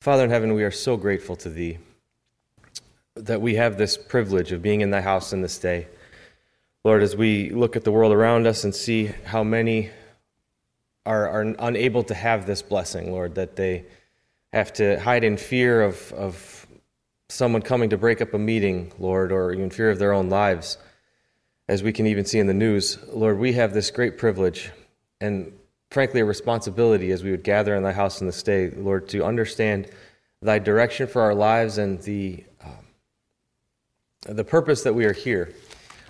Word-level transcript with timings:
Father 0.00 0.24
in 0.24 0.30
heaven, 0.30 0.54
we 0.54 0.64
are 0.64 0.70
so 0.70 0.96
grateful 0.96 1.36
to 1.36 1.50
Thee 1.50 1.76
that 3.16 3.42
we 3.42 3.56
have 3.56 3.76
this 3.76 3.98
privilege 3.98 4.50
of 4.50 4.62
being 4.62 4.80
in 4.80 4.88
Thy 4.88 5.02
house 5.02 5.34
in 5.34 5.42
this 5.42 5.58
day. 5.58 5.88
Lord, 6.84 7.02
as 7.02 7.14
we 7.14 7.50
look 7.50 7.76
at 7.76 7.84
the 7.84 7.92
world 7.92 8.10
around 8.10 8.46
us 8.46 8.64
and 8.64 8.74
see 8.74 9.10
how 9.26 9.44
many 9.44 9.90
are, 11.04 11.28
are 11.28 11.42
unable 11.58 12.02
to 12.04 12.14
have 12.14 12.46
this 12.46 12.62
blessing, 12.62 13.12
Lord, 13.12 13.34
that 13.34 13.56
they 13.56 13.84
have 14.54 14.72
to 14.74 14.98
hide 14.98 15.22
in 15.22 15.36
fear 15.36 15.82
of, 15.82 16.10
of 16.14 16.66
someone 17.28 17.60
coming 17.60 17.90
to 17.90 17.98
break 17.98 18.22
up 18.22 18.32
a 18.32 18.38
meeting, 18.38 18.92
Lord, 18.98 19.30
or 19.30 19.52
in 19.52 19.68
fear 19.68 19.90
of 19.90 19.98
their 19.98 20.14
own 20.14 20.30
lives, 20.30 20.78
as 21.68 21.82
we 21.82 21.92
can 21.92 22.06
even 22.06 22.24
see 22.24 22.38
in 22.38 22.46
the 22.46 22.54
news. 22.54 22.96
Lord, 23.12 23.38
we 23.38 23.52
have 23.52 23.74
this 23.74 23.90
great 23.90 24.16
privilege 24.16 24.70
and 25.20 25.52
frankly 25.90 26.20
a 26.20 26.24
responsibility 26.24 27.10
as 27.10 27.24
we 27.24 27.30
would 27.30 27.42
gather 27.42 27.74
in 27.74 27.82
thy 27.82 27.92
house 27.92 28.20
in 28.20 28.26
this 28.26 28.42
day, 28.42 28.70
Lord, 28.70 29.08
to 29.08 29.24
understand 29.24 29.88
thy 30.40 30.58
direction 30.58 31.06
for 31.06 31.22
our 31.22 31.34
lives 31.34 31.78
and 31.78 32.00
the, 32.02 32.44
um, 32.64 32.86
the 34.34 34.44
purpose 34.44 34.82
that 34.82 34.94
we 34.94 35.04
are 35.04 35.12
here. 35.12 35.52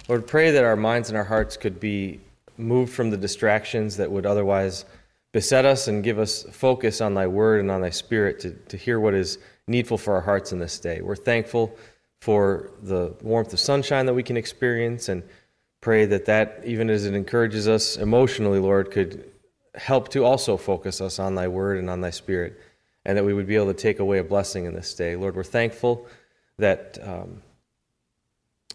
Lord, 0.08 0.26
pray 0.26 0.50
that 0.50 0.64
our 0.64 0.76
minds 0.76 1.08
and 1.08 1.16
our 1.16 1.24
hearts 1.24 1.56
could 1.56 1.80
be 1.80 2.20
moved 2.56 2.92
from 2.92 3.10
the 3.10 3.16
distractions 3.16 3.96
that 3.96 4.10
would 4.10 4.26
otherwise 4.26 4.84
beset 5.32 5.64
us 5.64 5.88
and 5.88 6.04
give 6.04 6.18
us 6.18 6.44
focus 6.50 7.00
on 7.00 7.14
thy 7.14 7.26
word 7.26 7.60
and 7.60 7.70
on 7.70 7.80
thy 7.80 7.90
spirit 7.90 8.40
to, 8.40 8.50
to 8.50 8.76
hear 8.76 9.00
what 9.00 9.14
is 9.14 9.38
needful 9.66 9.96
for 9.96 10.14
our 10.14 10.20
hearts 10.20 10.52
in 10.52 10.58
this 10.58 10.78
day. 10.78 11.00
We're 11.00 11.16
thankful 11.16 11.76
for 12.20 12.70
the 12.82 13.14
warmth 13.22 13.52
of 13.52 13.60
sunshine 13.60 14.06
that 14.06 14.14
we 14.14 14.22
can 14.22 14.36
experience 14.36 15.08
and 15.08 15.22
pray 15.80 16.04
that 16.06 16.26
that, 16.26 16.60
even 16.66 16.90
as 16.90 17.06
it 17.06 17.14
encourages 17.14 17.66
us 17.66 17.96
emotionally, 17.96 18.58
Lord, 18.58 18.90
could 18.90 19.30
help 19.74 20.08
to 20.10 20.24
also 20.24 20.56
focus 20.56 21.00
us 21.00 21.18
on 21.18 21.34
thy 21.34 21.48
word 21.48 21.78
and 21.78 21.88
on 21.88 22.00
thy 22.00 22.10
spirit, 22.10 22.60
and 23.04 23.16
that 23.16 23.24
we 23.24 23.34
would 23.34 23.46
be 23.46 23.56
able 23.56 23.72
to 23.72 23.74
take 23.74 23.98
away 23.98 24.18
a 24.18 24.24
blessing 24.24 24.64
in 24.64 24.74
this 24.74 24.94
day. 24.94 25.16
Lord, 25.16 25.36
we're 25.36 25.44
thankful 25.44 26.06
that 26.58 26.98
um, 27.02 27.42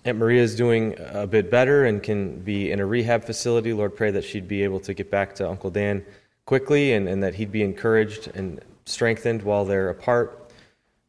Aunt 0.06 0.18
Maria 0.18 0.42
is 0.42 0.56
doing 0.56 0.96
a 1.00 1.26
bit 1.26 1.50
better 1.50 1.86
and 1.86 2.02
can 2.02 2.40
be 2.40 2.72
in 2.72 2.80
a 2.80 2.86
rehab 2.86 3.24
facility. 3.24 3.74
Lord, 3.74 3.96
pray 3.96 4.12
that 4.12 4.24
she'd 4.24 4.48
be 4.48 4.64
able 4.64 4.80
to 4.82 4.94
get 4.94 5.10
back 5.10 5.36
to 5.36 5.50
Uncle 5.50 5.72
Dan 5.72 6.06
quickly 6.46 6.94
and, 6.94 7.08
and 7.08 7.24
that 7.24 7.36
he'd 7.36 7.52
be 7.52 7.64
encouraged 7.64 8.30
and 8.36 8.62
strengthened 8.86 9.42
while 9.42 9.66
they're 9.66 9.90
apart. 9.90 10.52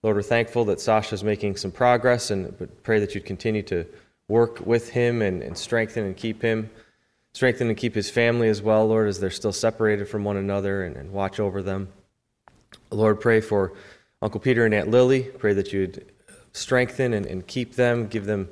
Lord, 0.03 0.17
we're 0.17 0.23
thankful 0.23 0.65
that 0.67 0.81
Sasha's 0.81 1.23
making 1.23 1.57
some 1.57 1.71
progress 1.71 2.31
and 2.31 2.69
pray 2.83 2.99
that 3.01 3.15
you'd 3.15 3.27
continue 3.27 3.63
to 3.65 3.87
work 4.29 4.65
with 4.67 4.91
him 4.91 5.21
and, 5.21 5.43
and 5.43 5.57
strengthen 5.57 6.05
and 6.05 6.17
keep 6.17 6.41
him. 6.41 6.71
Strengthen 7.37 7.69
and 7.69 7.77
keep 7.77 7.95
his 7.95 8.09
family 8.09 8.49
as 8.49 8.63
well, 8.63 8.89
Lord, 8.89 9.09
as 9.09 9.21
they're 9.21 9.29
still 9.29 9.53
separated 9.53 10.09
from 10.09 10.25
one 10.25 10.39
another 10.39 10.85
and, 10.85 10.97
and 10.97 11.13
watch 11.13 11.39
over 11.39 11.63
them. 11.63 11.89
Lord, 12.91 13.21
pray 13.21 13.43
for 13.43 13.75
Uncle 14.23 14.41
Peter 14.41 14.65
and 14.65 14.73
Aunt 14.73 14.91
Lily. 14.91 15.25
Pray 15.25 15.53
that 15.53 15.71
you'd 15.71 16.11
strengthen 16.55 17.13
and, 17.13 17.27
and 17.27 17.47
keep 17.47 17.75
them, 17.75 18.07
give 18.07 18.25
them 18.25 18.49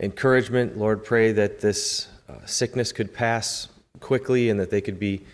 encouragement. 0.00 0.76
Lord, 0.76 1.04
pray 1.04 1.30
that 1.30 1.60
this 1.60 2.08
uh, 2.28 2.44
sickness 2.44 2.90
could 2.90 3.14
pass 3.14 3.68
quickly 4.00 4.50
and 4.50 4.58
that 4.58 4.70
they 4.70 4.80
could 4.80 4.98
be 4.98 5.24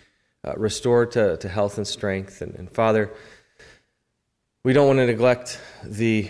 uh, 0.43 0.53
restored 0.55 1.11
to, 1.13 1.37
to 1.37 1.49
health 1.49 1.79
and 1.79 1.87
strength. 1.87 2.43
And, 2.43 2.53
and 2.53 2.69
Father, 2.69 3.11
we 4.61 4.73
don't 4.73 4.85
want 4.85 4.97
to 4.99 5.07
neglect 5.07 5.59
the 5.83 6.29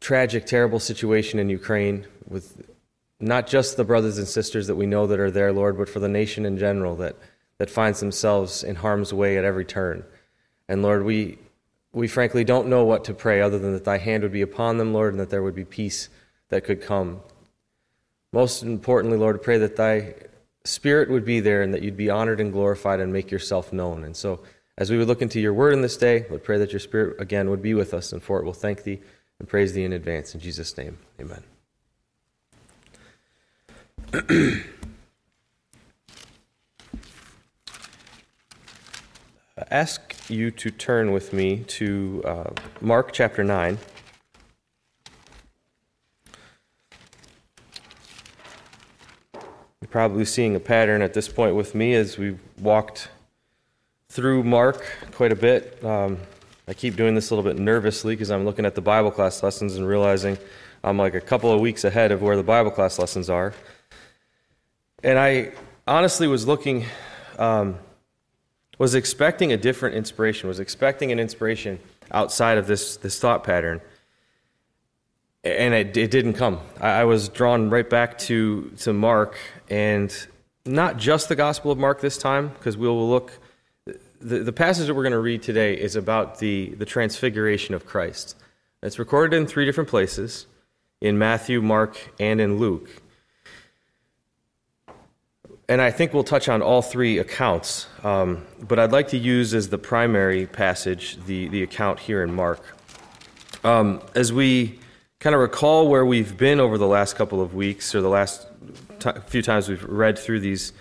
tragic, 0.00 0.46
terrible 0.46 0.80
situation 0.80 1.38
in 1.38 1.50
Ukraine 1.50 2.06
with 2.26 2.66
not 3.20 3.46
just 3.46 3.76
the 3.76 3.84
brothers 3.84 4.18
and 4.18 4.28
sisters 4.28 4.66
that 4.68 4.76
we 4.76 4.86
know 4.86 5.06
that 5.06 5.20
are 5.20 5.30
there, 5.30 5.52
Lord, 5.52 5.76
but 5.76 5.88
for 5.88 6.00
the 6.00 6.08
nation 6.08 6.46
in 6.46 6.56
general 6.56 6.96
that, 6.96 7.16
that 7.58 7.70
finds 7.70 8.00
themselves 8.00 8.62
in 8.62 8.76
harm's 8.76 9.12
way 9.12 9.36
at 9.36 9.44
every 9.44 9.64
turn. 9.64 10.04
And 10.68 10.82
Lord, 10.82 11.04
we, 11.04 11.38
we 11.92 12.06
frankly 12.06 12.44
don't 12.44 12.68
know 12.68 12.84
what 12.84 13.04
to 13.04 13.14
pray 13.14 13.40
other 13.40 13.58
than 13.58 13.72
that 13.72 13.84
thy 13.84 13.98
hand 13.98 14.22
would 14.22 14.32
be 14.32 14.42
upon 14.42 14.78
them, 14.78 14.92
Lord, 14.92 15.14
and 15.14 15.20
that 15.20 15.30
there 15.30 15.42
would 15.42 15.54
be 15.54 15.64
peace 15.64 16.08
that 16.48 16.64
could 16.64 16.80
come. 16.80 17.20
Most 18.32 18.62
importantly, 18.62 19.18
Lord, 19.18 19.42
pray 19.42 19.58
that 19.58 19.76
thy 19.76 20.14
spirit 20.64 21.10
would 21.10 21.24
be 21.24 21.40
there 21.40 21.62
and 21.62 21.72
that 21.74 21.82
you'd 21.82 21.96
be 21.96 22.10
honored 22.10 22.40
and 22.40 22.52
glorified 22.52 23.00
and 23.00 23.12
make 23.12 23.30
yourself 23.30 23.72
known. 23.72 24.04
And 24.04 24.16
so, 24.16 24.40
as 24.76 24.90
we 24.90 24.98
would 24.98 25.08
look 25.08 25.22
into 25.22 25.40
your 25.40 25.54
word 25.54 25.72
in 25.72 25.82
this 25.82 25.96
day, 25.96 26.24
we 26.30 26.38
pray 26.38 26.58
that 26.58 26.72
your 26.72 26.78
spirit 26.78 27.20
again 27.20 27.50
would 27.50 27.62
be 27.62 27.74
with 27.74 27.92
us, 27.92 28.12
and 28.12 28.22
for 28.22 28.38
it 28.38 28.44
we'll 28.44 28.52
thank 28.52 28.84
thee 28.84 29.00
and 29.40 29.48
praise 29.48 29.72
thee 29.72 29.82
in 29.82 29.92
advance. 29.92 30.34
In 30.34 30.40
Jesus' 30.40 30.76
name, 30.76 30.98
amen. 31.20 31.42
ask 39.70 40.30
you 40.30 40.50
to 40.50 40.70
turn 40.70 41.12
with 41.12 41.34
me 41.34 41.58
to 41.64 42.22
uh, 42.24 42.50
Mark 42.80 43.12
chapter 43.12 43.44
9. 43.44 43.76
You're 49.34 49.88
probably 49.90 50.24
seeing 50.24 50.56
a 50.56 50.60
pattern 50.60 51.02
at 51.02 51.12
this 51.12 51.28
point 51.28 51.54
with 51.54 51.74
me 51.74 51.92
as 51.92 52.16
we 52.16 52.38
walked 52.58 53.10
through 54.08 54.42
Mark 54.42 54.86
quite 55.12 55.32
a 55.32 55.36
bit. 55.36 55.84
Um, 55.84 56.16
I 56.66 56.72
keep 56.72 56.96
doing 56.96 57.14
this 57.14 57.28
a 57.30 57.34
little 57.34 57.50
bit 57.50 57.60
nervously 57.60 58.14
because 58.14 58.30
I'm 58.30 58.46
looking 58.46 58.64
at 58.64 58.74
the 58.74 58.80
Bible 58.80 59.10
class 59.10 59.42
lessons 59.42 59.76
and 59.76 59.86
realizing 59.86 60.38
I'm 60.82 60.96
like 60.96 61.14
a 61.14 61.20
couple 61.20 61.52
of 61.52 61.60
weeks 61.60 61.84
ahead 61.84 62.10
of 62.10 62.22
where 62.22 62.36
the 62.36 62.42
Bible 62.42 62.70
class 62.70 62.98
lessons 62.98 63.28
are. 63.28 63.52
And 65.04 65.16
I 65.16 65.52
honestly 65.86 66.26
was 66.26 66.46
looking, 66.46 66.84
um, 67.38 67.78
was 68.78 68.96
expecting 68.96 69.52
a 69.52 69.56
different 69.56 69.94
inspiration, 69.94 70.48
was 70.48 70.58
expecting 70.58 71.12
an 71.12 71.20
inspiration 71.20 71.78
outside 72.10 72.58
of 72.58 72.66
this, 72.66 72.96
this 72.96 73.20
thought 73.20 73.44
pattern. 73.44 73.80
And 75.44 75.72
it, 75.72 75.96
it 75.96 76.10
didn't 76.10 76.32
come. 76.32 76.58
I, 76.80 76.88
I 76.88 77.04
was 77.04 77.28
drawn 77.28 77.70
right 77.70 77.88
back 77.88 78.18
to, 78.18 78.72
to 78.78 78.92
Mark, 78.92 79.38
and 79.70 80.12
not 80.66 80.96
just 80.96 81.28
the 81.28 81.36
Gospel 81.36 81.70
of 81.70 81.78
Mark 81.78 82.00
this 82.00 82.18
time, 82.18 82.48
because 82.48 82.76
we 82.76 82.88
will 82.88 83.08
look. 83.08 83.38
The, 84.20 84.40
the 84.40 84.52
passage 84.52 84.88
that 84.88 84.94
we're 84.94 85.04
going 85.04 85.12
to 85.12 85.20
read 85.20 85.44
today 85.44 85.74
is 85.74 85.94
about 85.94 86.40
the, 86.40 86.70
the 86.70 86.84
transfiguration 86.84 87.72
of 87.72 87.86
Christ. 87.86 88.34
It's 88.82 88.98
recorded 88.98 89.36
in 89.36 89.46
three 89.46 89.64
different 89.64 89.88
places 89.88 90.46
in 91.00 91.18
Matthew, 91.18 91.62
Mark, 91.62 92.14
and 92.18 92.40
in 92.40 92.58
Luke 92.58 92.90
and 95.68 95.82
I 95.82 95.90
think 95.90 96.14
we'll 96.14 96.24
touch 96.24 96.48
on 96.48 96.62
all 96.62 96.80
three 96.80 97.18
accounts, 97.18 97.86
um, 98.02 98.46
but 98.58 98.78
I'd 98.78 98.92
like 98.92 99.08
to 99.08 99.18
use 99.18 99.52
as 99.52 99.68
the 99.68 99.76
primary 99.76 100.46
passage 100.46 101.18
the, 101.26 101.48
the 101.48 101.62
account 101.62 102.00
here 102.00 102.22
in 102.22 102.34
Mark. 102.34 102.62
Um, 103.64 104.00
as 104.14 104.32
we 104.32 104.80
kind 105.20 105.34
of 105.34 105.42
recall 105.42 105.88
where 105.88 106.06
we've 106.06 106.38
been 106.38 106.58
over 106.58 106.78
the 106.78 106.86
last 106.86 107.16
couple 107.16 107.42
of 107.42 107.54
weeks, 107.54 107.94
or 107.94 108.00
the 108.00 108.08
last 108.08 108.46
t- 108.98 109.10
few 109.26 109.42
times 109.42 109.68
we've 109.68 109.84
read 109.84 110.18
through 110.18 110.40
these, 110.40 110.72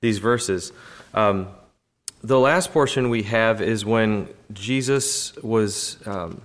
these 0.00 0.18
verses, 0.18 0.72
um, 1.14 1.48
the 2.22 2.38
last 2.38 2.72
portion 2.72 3.10
we 3.10 3.24
have 3.24 3.60
is 3.60 3.84
when 3.84 4.28
Jesus 4.52 5.34
was 5.36 5.96
um, 6.06 6.40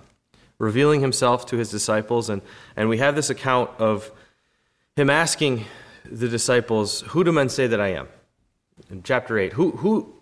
revealing 0.58 1.00
himself 1.00 1.46
to 1.46 1.56
his 1.56 1.70
disciples, 1.70 2.30
and, 2.30 2.42
and 2.76 2.88
we 2.88 2.98
have 2.98 3.14
this 3.14 3.30
account 3.30 3.70
of 3.78 4.10
him 4.96 5.08
asking 5.08 5.66
the 6.12 6.28
disciples, 6.28 7.00
Who 7.08 7.24
do 7.24 7.32
men 7.32 7.48
say 7.48 7.66
that 7.66 7.80
I 7.80 7.88
am? 7.88 8.08
In 8.90 9.02
chapter 9.02 9.38
8, 9.38 9.52
who, 9.52 9.70
who, 9.72 10.14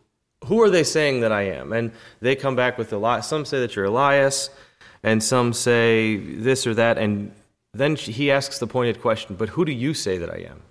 who 0.45 0.61
are 0.62 0.71
they 0.71 0.84
saying 0.84 1.21
that 1.21 1.33
I 1.33 1.43
am? 1.43 1.73
And 1.73 1.93
they 2.21 2.37
come 2.37 2.56
back 2.56 2.78
with 2.78 2.93
a 2.93 2.99
lot. 2.99 3.25
Some 3.25 3.45
say 3.45 3.61
that 3.61 3.75
you're 3.77 3.87
Elias, 3.87 4.50
and 5.03 5.23
some 5.23 5.53
say 5.53 6.17
this 6.17 6.67
or 6.67 6.75
that. 6.75 6.99
And 6.99 7.33
then 7.73 7.97
he 7.97 8.31
asks 8.31 8.59
the 8.59 8.67
pointed 8.67 9.00
question, 9.00 9.37
But 9.37 9.50
who 9.50 9.65
do 9.65 9.73
you 9.73 9.95
say 9.95 10.19
that 10.19 10.31
I 10.31 10.39
am? 10.39 10.62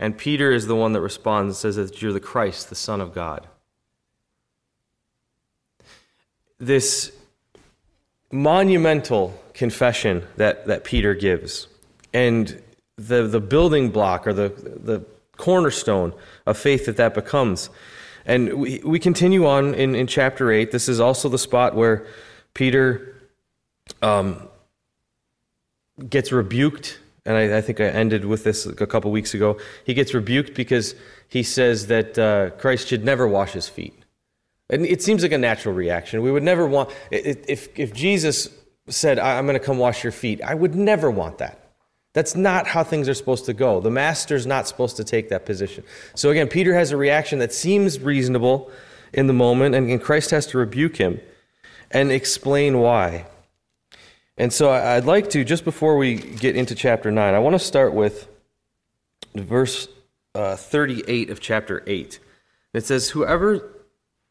And 0.00 0.16
Peter 0.16 0.52
is 0.52 0.66
the 0.66 0.76
one 0.76 0.92
that 0.92 1.00
responds 1.00 1.64
and 1.64 1.74
says 1.74 1.90
that 1.90 2.00
you're 2.00 2.12
the 2.12 2.20
Christ, 2.20 2.68
the 2.68 2.76
Son 2.76 3.00
of 3.00 3.12
God. 3.12 3.46
This 6.58 7.12
monumental 8.30 9.40
confession 9.54 10.24
that, 10.36 10.66
that 10.66 10.84
Peter 10.84 11.14
gives. 11.14 11.66
And 12.12 12.62
the, 12.98 13.26
the 13.26 13.40
building 13.40 13.90
block 13.90 14.26
or 14.26 14.32
the, 14.32 14.48
the 14.48 15.04
cornerstone 15.36 16.12
of 16.46 16.58
faith 16.58 16.86
that 16.86 16.96
that 16.96 17.14
becomes. 17.14 17.70
And 18.26 18.54
we, 18.54 18.80
we 18.84 18.98
continue 18.98 19.46
on 19.46 19.74
in, 19.74 19.94
in 19.94 20.06
chapter 20.06 20.52
8. 20.52 20.70
This 20.70 20.88
is 20.88 21.00
also 21.00 21.28
the 21.28 21.38
spot 21.38 21.74
where 21.74 22.06
Peter 22.52 23.16
um, 24.02 24.48
gets 26.08 26.32
rebuked. 26.32 26.98
And 27.24 27.36
I, 27.36 27.58
I, 27.58 27.60
think 27.60 27.80
I 27.80 27.84
ended 27.84 28.24
with 28.24 28.44
this 28.44 28.66
a 28.66 28.86
couple 28.86 29.10
weeks 29.10 29.32
ago. 29.34 29.58
He 29.84 29.94
gets 29.94 30.12
rebuked 30.12 30.54
because 30.54 30.94
he 31.28 31.42
says 31.42 31.86
that 31.86 32.18
uh, 32.18 32.50
Christ 32.58 32.88
should 32.88 33.04
never 33.04 33.28
wash 33.28 33.52
his 33.52 33.68
feet. 33.68 33.94
And 34.70 34.84
it 34.84 35.02
seems 35.02 35.22
like 35.22 35.32
a 35.32 35.38
natural 35.38 35.74
reaction. 35.74 36.20
We 36.22 36.30
would 36.30 36.42
never 36.42 36.66
want, 36.66 36.90
if, 37.10 37.68
if 37.78 37.94
Jesus 37.94 38.50
said, 38.88 39.18
I'm 39.18 39.46
going 39.46 39.58
to 39.58 39.64
come 39.64 39.78
wash 39.78 40.02
your 40.02 40.12
feet, 40.12 40.42
I 40.42 40.54
would 40.54 40.74
never 40.74 41.10
want 41.10 41.38
that. 41.38 41.67
That's 42.18 42.34
not 42.34 42.66
how 42.66 42.82
things 42.82 43.08
are 43.08 43.14
supposed 43.14 43.44
to 43.44 43.54
go. 43.54 43.78
The 43.78 43.92
master's 43.92 44.44
not 44.44 44.66
supposed 44.66 44.96
to 44.96 45.04
take 45.04 45.28
that 45.28 45.46
position. 45.46 45.84
So 46.16 46.30
again, 46.30 46.48
Peter 46.48 46.74
has 46.74 46.90
a 46.90 46.96
reaction 46.96 47.38
that 47.38 47.52
seems 47.52 48.00
reasonable 48.00 48.72
in 49.12 49.28
the 49.28 49.32
moment, 49.32 49.76
and 49.76 50.02
Christ 50.02 50.32
has 50.32 50.44
to 50.48 50.58
rebuke 50.58 50.96
him. 50.96 51.20
and 51.92 52.10
explain 52.10 52.80
why. 52.80 53.26
And 54.36 54.52
so 54.52 54.68
I'd 54.68 55.04
like 55.04 55.30
to, 55.30 55.44
just 55.44 55.64
before 55.64 55.96
we 55.96 56.16
get 56.16 56.56
into 56.56 56.74
chapter 56.74 57.12
9, 57.12 57.34
I 57.34 57.38
want 57.38 57.54
to 57.54 57.60
start 57.60 57.94
with 57.94 58.26
verse 59.36 59.86
uh, 60.34 60.56
38 60.56 61.30
of 61.30 61.38
chapter 61.38 61.84
8. 61.86 62.18
It 62.74 62.84
says, 62.84 63.10
Whoever, 63.10 63.62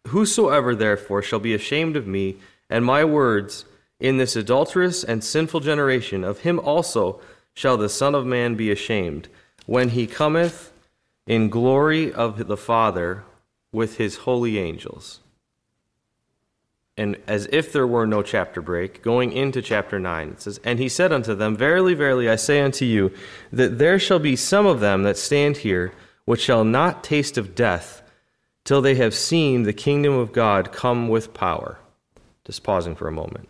Whosoever 0.10 0.76
therefore 0.76 1.22
shall 1.22 1.40
be 1.40 1.54
ashamed 1.54 1.96
of 1.96 2.06
me 2.06 2.36
and 2.70 2.84
my 2.84 3.06
words 3.06 3.64
in 3.98 4.18
this 4.18 4.36
adulterous 4.36 5.06
and 5.06 5.24
sinful 5.24 5.62
generation, 5.62 6.26
of 6.26 6.40
him 6.40 6.60
also 6.60 7.22
shall 7.58 7.76
the 7.76 7.90
Son 7.90 8.14
of 8.14 8.24
Man 8.24 8.54
be 8.54 8.70
ashamed, 8.70 9.28
when 9.66 9.90
he 9.90 10.06
cometh 10.06 10.72
in 11.26 11.50
glory 11.50 12.14
of 12.14 12.48
the 12.48 12.56
Father 12.56 13.24
with 13.72 13.98
his 13.98 14.18
holy 14.18 14.60
angels 14.60 15.22
and 16.96 17.18
as 17.26 17.48
if 17.52 17.72
there 17.72 17.88
were 17.88 18.06
no 18.06 18.22
chapter 18.22 18.62
break, 18.62 19.02
going 19.02 19.32
into 19.32 19.60
chapter 19.62 20.00
9. 20.00 20.30
It 20.30 20.42
says, 20.42 20.60
And 20.64 20.78
he 20.78 20.88
said 20.88 21.12
unto 21.12 21.34
them, 21.34 21.56
Verily, 21.56 21.96
verily, 21.96 22.30
I 22.30 22.36
say 22.36 22.62
unto 22.62 22.86
you, 22.86 23.12
that 23.52 23.80
there 23.80 23.98
shall 23.98 24.20
be 24.20 24.36
some 24.36 24.68
of 24.68 24.80
them 24.80 25.02
that 25.04 25.18
stand 25.18 25.58
here, 25.58 25.94
which 26.26 26.42
shall 26.42 26.64
not 26.64 27.04
taste 27.04 27.40
of 27.40 27.56
death, 27.56 28.04
till 28.66 28.82
they 28.82 28.96
have 28.96 29.16
seen 29.16 29.64
the 29.64 29.74
kingdom 29.74 30.14
of 30.14 30.32
God 30.32 30.72
come 30.72 31.08
with 31.08 31.34
power. 31.34 31.80
Just 32.46 32.64
pausing 32.64 32.96
for 32.96 33.08
a 33.08 33.12
moment. 33.12 33.50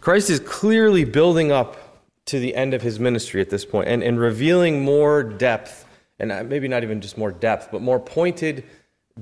Christ 0.00 0.30
is 0.30 0.40
clearly 0.40 1.04
building 1.04 1.50
up 1.50 1.85
to 2.26 2.40
the 2.40 2.54
end 2.54 2.74
of 2.74 2.82
his 2.82 3.00
ministry 3.00 3.40
at 3.40 3.50
this 3.50 3.64
point 3.64 3.88
and, 3.88 4.02
and 4.02 4.18
revealing 4.18 4.82
more 4.82 5.22
depth, 5.22 5.86
and 6.18 6.48
maybe 6.48 6.68
not 6.68 6.82
even 6.82 7.00
just 7.00 7.16
more 7.16 7.32
depth, 7.32 7.68
but 7.70 7.80
more 7.80 8.00
pointed 8.00 8.64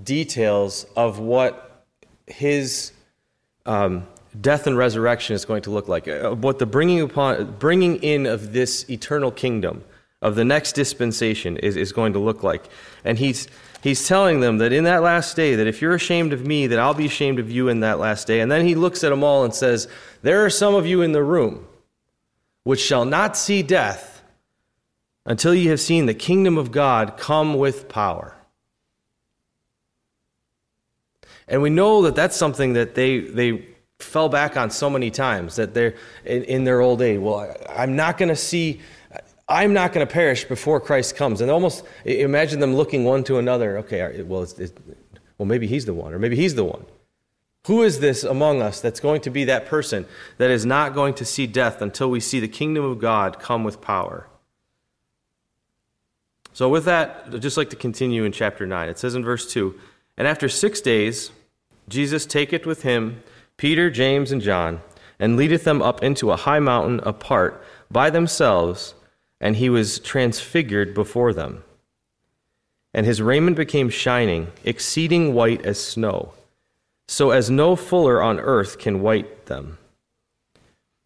details 0.02 0.86
of 0.96 1.18
what 1.18 1.86
his 2.26 2.92
um, 3.66 4.06
death 4.40 4.66
and 4.66 4.76
resurrection 4.76 5.34
is 5.34 5.44
going 5.44 5.62
to 5.62 5.70
look 5.70 5.86
like, 5.86 6.08
uh, 6.08 6.30
what 6.34 6.58
the 6.58 6.66
bringing 6.66 7.00
upon, 7.00 7.56
bringing 7.58 7.96
in 7.96 8.26
of 8.26 8.52
this 8.52 8.88
eternal 8.90 9.30
kingdom, 9.30 9.84
of 10.22 10.34
the 10.34 10.44
next 10.44 10.72
dispensation, 10.72 11.58
is, 11.58 11.76
is 11.76 11.92
going 11.92 12.14
to 12.14 12.18
look 12.18 12.42
like. 12.42 12.64
And 13.04 13.18
he's 13.18 13.46
he's 13.82 14.08
telling 14.08 14.40
them 14.40 14.58
that 14.58 14.72
in 14.72 14.84
that 14.84 15.02
last 15.02 15.36
day, 15.36 15.54
that 15.56 15.66
if 15.66 15.82
you're 15.82 15.94
ashamed 15.94 16.32
of 16.32 16.46
me, 16.46 16.66
that 16.68 16.78
I'll 16.78 16.94
be 16.94 17.04
ashamed 17.04 17.38
of 17.38 17.50
you 17.50 17.68
in 17.68 17.80
that 17.80 17.98
last 17.98 18.26
day. 18.26 18.40
And 18.40 18.50
then 18.50 18.64
he 18.66 18.74
looks 18.74 19.04
at 19.04 19.10
them 19.10 19.22
all 19.22 19.44
and 19.44 19.54
says, 19.54 19.86
There 20.22 20.44
are 20.44 20.50
some 20.50 20.74
of 20.74 20.86
you 20.86 21.02
in 21.02 21.12
the 21.12 21.22
room 21.22 21.66
which 22.64 22.80
shall 22.80 23.04
not 23.04 23.36
see 23.36 23.62
death 23.62 24.22
until 25.24 25.54
ye 25.54 25.66
have 25.66 25.80
seen 25.80 26.06
the 26.06 26.14
kingdom 26.14 26.58
of 26.58 26.72
God 26.72 27.16
come 27.16 27.54
with 27.54 27.88
power. 27.88 28.36
And 31.46 31.62
we 31.62 31.70
know 31.70 32.02
that 32.02 32.14
that's 32.14 32.36
something 32.36 32.72
that 32.72 32.94
they, 32.94 33.20
they 33.20 33.66
fell 33.98 34.28
back 34.28 34.56
on 34.56 34.70
so 34.70 34.88
many 34.90 35.10
times 35.10 35.56
that 35.56 35.74
they're 35.74 35.94
in, 36.24 36.44
in 36.44 36.64
their 36.64 36.80
old 36.80 37.02
age. 37.02 37.20
Well, 37.20 37.54
I'm 37.68 37.96
not 37.96 38.18
going 38.18 38.30
to 38.30 38.36
see, 38.36 38.80
I'm 39.48 39.72
not 39.72 39.92
going 39.92 40.06
to 40.06 40.12
perish 40.12 40.44
before 40.44 40.80
Christ 40.80 41.16
comes. 41.16 41.40
And 41.40 41.50
almost 41.50 41.84
imagine 42.04 42.60
them 42.60 42.74
looking 42.74 43.04
one 43.04 43.24
to 43.24 43.38
another. 43.38 43.78
Okay, 43.78 44.22
well, 44.22 44.42
it's, 44.42 44.72
well, 45.38 45.46
maybe 45.46 45.66
he's 45.66 45.84
the 45.84 45.94
one, 45.94 46.14
or 46.14 46.18
maybe 46.18 46.36
he's 46.36 46.54
the 46.54 46.64
one. 46.64 46.84
Who 47.66 47.82
is 47.82 48.00
this 48.00 48.24
among 48.24 48.60
us 48.60 48.80
that's 48.80 49.00
going 49.00 49.22
to 49.22 49.30
be 49.30 49.44
that 49.44 49.66
person 49.66 50.06
that 50.36 50.50
is 50.50 50.66
not 50.66 50.94
going 50.94 51.14
to 51.14 51.24
see 51.24 51.46
death 51.46 51.80
until 51.80 52.10
we 52.10 52.20
see 52.20 52.40
the 52.40 52.48
kingdom 52.48 52.84
of 52.84 52.98
God 52.98 53.38
come 53.38 53.64
with 53.64 53.80
power? 53.80 54.26
So, 56.52 56.68
with 56.68 56.84
that, 56.84 57.24
I'd 57.32 57.42
just 57.42 57.56
like 57.56 57.70
to 57.70 57.76
continue 57.76 58.24
in 58.24 58.32
chapter 58.32 58.66
9. 58.66 58.88
It 58.88 58.98
says 58.98 59.14
in 59.14 59.24
verse 59.24 59.50
2 59.50 59.78
and 60.16 60.28
after 60.28 60.48
six 60.48 60.80
days, 60.80 61.32
Jesus 61.88 62.26
taketh 62.26 62.66
with 62.66 62.82
him 62.82 63.22
Peter, 63.56 63.90
James, 63.90 64.32
and 64.32 64.40
John, 64.40 64.80
and 65.18 65.36
leadeth 65.36 65.64
them 65.64 65.82
up 65.82 66.02
into 66.02 66.30
a 66.30 66.36
high 66.36 66.60
mountain 66.60 67.00
apart 67.02 67.62
by 67.90 68.10
themselves, 68.10 68.94
and 69.40 69.56
he 69.56 69.68
was 69.68 69.98
transfigured 69.98 70.94
before 70.94 71.32
them. 71.32 71.64
And 72.92 73.06
his 73.06 73.22
raiment 73.22 73.56
became 73.56 73.90
shining, 73.90 74.48
exceeding 74.64 75.34
white 75.34 75.64
as 75.66 75.82
snow, 75.82 76.32
so 77.08 77.30
as 77.30 77.50
no 77.50 77.76
fuller 77.76 78.22
on 78.22 78.40
earth 78.40 78.78
can 78.78 79.02
white 79.02 79.46
them. 79.46 79.78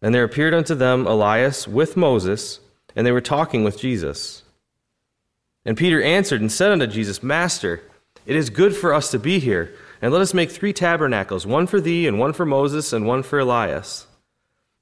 And 0.01 0.15
there 0.15 0.23
appeared 0.23 0.53
unto 0.53 0.75
them 0.75 1.05
Elias 1.05 1.67
with 1.67 1.97
Moses, 1.97 2.59
and 2.95 3.05
they 3.05 3.11
were 3.11 3.21
talking 3.21 3.63
with 3.63 3.79
Jesus. 3.79 4.43
And 5.65 5.77
Peter 5.77 6.01
answered 6.01 6.41
and 6.41 6.51
said 6.51 6.71
unto 6.71 6.87
Jesus, 6.87 7.21
Master, 7.21 7.81
it 8.25 8.35
is 8.35 8.49
good 8.49 8.75
for 8.75 8.93
us 8.93 9.11
to 9.11 9.19
be 9.19 9.39
here, 9.39 9.73
and 10.01 10.13
let 10.13 10.21
us 10.21 10.33
make 10.33 10.51
three 10.51 10.71
tabernacles 10.71 11.45
one 11.45 11.67
for 11.67 11.81
thee, 11.81 12.07
and 12.07 12.17
one 12.17 12.33
for 12.33 12.45
Moses, 12.45 12.93
and 12.93 13.05
one 13.05 13.23
for 13.23 13.39
Elias. 13.39 14.07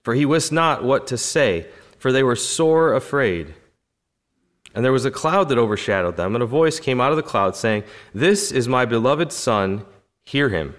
For 0.04 0.14
he 0.14 0.26
wist 0.26 0.52
not 0.52 0.84
what 0.84 1.08
to 1.08 1.18
say, 1.18 1.66
for 1.98 2.12
they 2.12 2.24
were 2.24 2.36
sore 2.36 2.94
afraid. 2.94 3.56
And 4.76 4.86
there 4.86 4.92
was 4.92 5.06
a 5.06 5.12
cloud 5.12 5.50
that 5.50 5.58
overshadowed 5.58 6.18
them, 6.18 6.36
and 6.36 6.44
a 6.44 6.48
voice 6.48 6.80
came 6.80 7.02
out 7.02 7.12
of 7.12 7.18
the 7.18 7.24
cloud, 7.24 7.56
saying, 7.56 7.84
This 8.14 8.52
is 8.52 8.68
my 8.68 8.86
beloved 8.86 9.32
Son, 9.32 9.84
hear 10.24 10.50
him. 10.50 10.76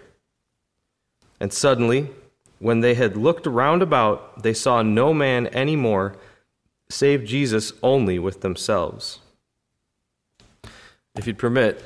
And 1.41 1.53
suddenly, 1.53 2.11
when 2.59 2.81
they 2.81 2.95
had 2.95 3.17
looked 3.17 3.47
round 3.47 3.83
about, 3.83 4.43
they 4.43 4.53
saw 4.53 4.83
no 4.83 5.15
man 5.15 5.47
any 5.49 5.77
more, 5.77 6.17
save 6.91 7.25
Jesus 7.25 7.73
only 7.83 8.19
with 8.19 8.41
themselves. 8.41 9.21
If 11.15 11.27
you'd 11.27 11.39
permit, 11.39 11.85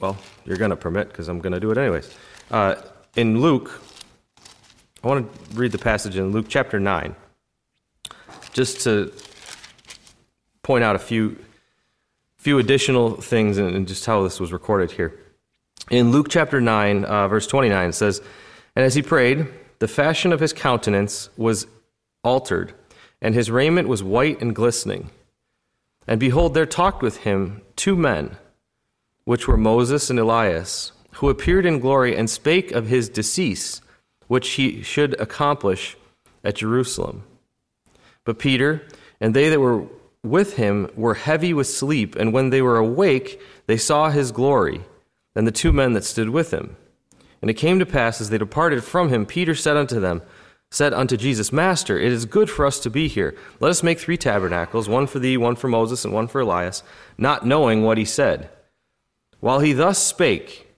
well, 0.00 0.16
you're 0.44 0.56
going 0.56 0.70
to 0.70 0.76
permit 0.76 1.08
because 1.08 1.28
I'm 1.28 1.40
going 1.40 1.52
to 1.52 1.60
do 1.60 1.70
it 1.70 1.78
anyways. 1.78 2.14
Uh, 2.50 2.76
in 3.16 3.40
Luke, 3.40 3.80
I 5.02 5.08
want 5.08 5.32
to 5.32 5.56
read 5.56 5.72
the 5.72 5.78
passage 5.78 6.16
in 6.16 6.32
Luke 6.32 6.46
chapter 6.48 6.78
9, 6.78 7.14
just 8.52 8.82
to 8.82 9.12
point 10.62 10.84
out 10.84 10.94
a 10.94 10.98
few, 10.98 11.36
few 12.36 12.58
additional 12.58 13.20
things 13.20 13.58
and, 13.58 13.86
just 13.86 14.06
how 14.06 14.22
this 14.22 14.38
was 14.38 14.52
recorded 14.52 14.92
here. 14.92 15.18
In 15.90 16.12
Luke 16.12 16.28
chapter 16.30 16.60
9, 16.60 17.04
uh, 17.04 17.28
verse 17.28 17.46
29, 17.46 17.88
it 17.88 17.92
says, 17.92 18.22
And 18.74 18.84
as 18.84 18.94
he 18.94 19.02
prayed, 19.02 19.46
the 19.78 19.88
fashion 19.88 20.32
of 20.32 20.40
his 20.40 20.52
countenance 20.52 21.28
was 21.36 21.66
altered, 22.24 22.72
and 23.20 23.34
his 23.34 23.50
raiment 23.50 23.88
was 23.88 24.02
white 24.02 24.40
and 24.40 24.54
glistening. 24.54 25.10
And 26.06 26.18
behold, 26.18 26.54
there 26.54 26.66
talked 26.66 27.02
with 27.02 27.18
him 27.18 27.62
two 27.76 27.96
men 27.96 28.36
which 29.24 29.46
were 29.46 29.56
Moses 29.56 30.10
and 30.10 30.18
Elias, 30.18 30.92
who 31.14 31.28
appeared 31.28 31.64
in 31.64 31.78
glory 31.78 32.16
and 32.16 32.28
spake 32.28 32.72
of 32.72 32.88
his 32.88 33.08
decease, 33.08 33.80
which 34.26 34.50
he 34.50 34.82
should 34.82 35.20
accomplish 35.20 35.96
at 36.42 36.56
Jerusalem. 36.56 37.22
But 38.24 38.38
Peter 38.38 38.86
and 39.20 39.34
they 39.34 39.48
that 39.48 39.60
were 39.60 39.86
with 40.24 40.56
him 40.56 40.90
were 40.94 41.14
heavy 41.14 41.52
with 41.54 41.66
sleep, 41.66 42.16
and 42.16 42.32
when 42.32 42.50
they 42.50 42.62
were 42.62 42.76
awake, 42.76 43.40
they 43.66 43.76
saw 43.76 44.10
his 44.10 44.32
glory, 44.32 44.82
and 45.34 45.46
the 45.46 45.52
two 45.52 45.72
men 45.72 45.92
that 45.92 46.04
stood 46.04 46.30
with 46.30 46.52
him. 46.52 46.76
And 47.42 47.50
it 47.50 47.54
came 47.54 47.78
to 47.80 47.86
pass, 47.86 48.20
as 48.20 48.30
they 48.30 48.38
departed 48.38 48.82
from 48.82 49.10
him, 49.10 49.26
Peter 49.26 49.54
said 49.54 49.76
unto 49.76 50.00
them, 50.00 50.22
said 50.70 50.94
unto 50.94 51.18
Jesus, 51.18 51.52
Master, 51.52 51.98
it 51.98 52.10
is 52.10 52.24
good 52.24 52.48
for 52.48 52.64
us 52.64 52.80
to 52.80 52.88
be 52.88 53.06
here. 53.06 53.36
Let 53.60 53.70
us 53.70 53.82
make 53.82 53.98
three 53.98 54.16
tabernacles, 54.16 54.88
one 54.88 55.06
for 55.06 55.18
thee, 55.18 55.36
one 55.36 55.56
for 55.56 55.68
Moses, 55.68 56.04
and 56.04 56.14
one 56.14 56.28
for 56.28 56.40
Elias, 56.40 56.82
not 57.18 57.44
knowing 57.44 57.82
what 57.82 57.98
he 57.98 58.06
said. 58.06 58.48
While 59.40 59.60
he 59.60 59.74
thus 59.74 59.98
spake, 59.98 60.72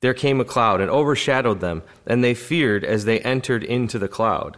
there 0.00 0.14
came 0.14 0.40
a 0.40 0.44
cloud 0.44 0.80
and 0.80 0.90
overshadowed 0.90 1.60
them, 1.60 1.82
and 2.06 2.22
they 2.22 2.32
feared 2.32 2.84
as 2.84 3.04
they 3.04 3.20
entered 3.20 3.64
into 3.64 3.98
the 3.98 4.08
cloud. 4.08 4.56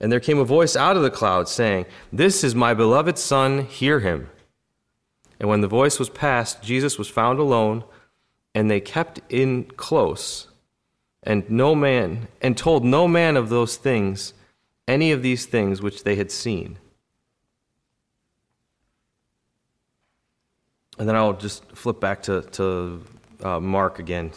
And 0.00 0.12
there 0.12 0.20
came 0.20 0.38
a 0.38 0.44
voice 0.44 0.76
out 0.76 0.96
of 0.96 1.02
the 1.02 1.10
cloud 1.10 1.48
saying, 1.48 1.86
This 2.12 2.44
is 2.44 2.54
my 2.54 2.74
beloved 2.74 3.16
Son, 3.18 3.64
hear 3.64 4.00
him. 4.00 4.28
And 5.40 5.48
when 5.48 5.62
the 5.62 5.68
voice 5.68 5.98
was 5.98 6.10
past, 6.10 6.62
Jesus 6.62 6.98
was 6.98 7.08
found 7.08 7.38
alone, 7.38 7.84
and 8.54 8.70
they 8.70 8.80
kept 8.80 9.20
in 9.28 9.64
close, 9.64 10.48
and 11.26 11.48
no 11.50 11.74
man, 11.74 12.28
and 12.40 12.56
told 12.56 12.84
no 12.84 13.08
man 13.08 13.36
of 13.36 13.48
those 13.48 13.76
things, 13.76 14.32
any 14.86 15.10
of 15.10 15.22
these 15.22 15.44
things 15.44 15.82
which 15.82 16.04
they 16.04 16.14
had 16.14 16.30
seen. 16.30 16.78
And 20.98 21.08
then 21.08 21.16
I'll 21.16 21.34
just 21.34 21.64
flip 21.72 22.00
back 22.00 22.22
to, 22.22 22.42
to 22.42 23.02
uh, 23.42 23.60
Mark 23.60 23.98
again. 23.98 24.30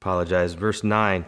Apologize. 0.00 0.54
Verse 0.54 0.82
9. 0.82 1.24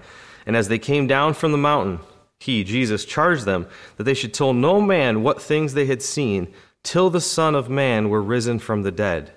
And 0.47 0.57
as 0.57 0.69
they 0.69 0.79
came 0.79 1.07
down 1.07 1.35
from 1.35 1.53
the 1.53 1.59
mountain, 1.59 2.01
he, 2.41 2.65
Jesus, 2.65 3.05
charged 3.05 3.45
them 3.45 3.67
that 3.97 4.05
they 4.05 4.15
should 4.15 4.33
tell 4.33 4.55
no 4.55 4.81
man 4.81 5.23
what 5.23 5.43
things 5.43 5.75
they 5.75 5.87
had 5.87 6.03
seen 6.03 6.53
till 6.83 7.11
the 7.11 7.21
Son 7.21 7.55
of 7.55 7.69
Man 7.69 8.09
were 8.09 8.23
risen 8.23 8.59
from 8.59 8.83
the 8.83 8.91
dead. 8.91 9.33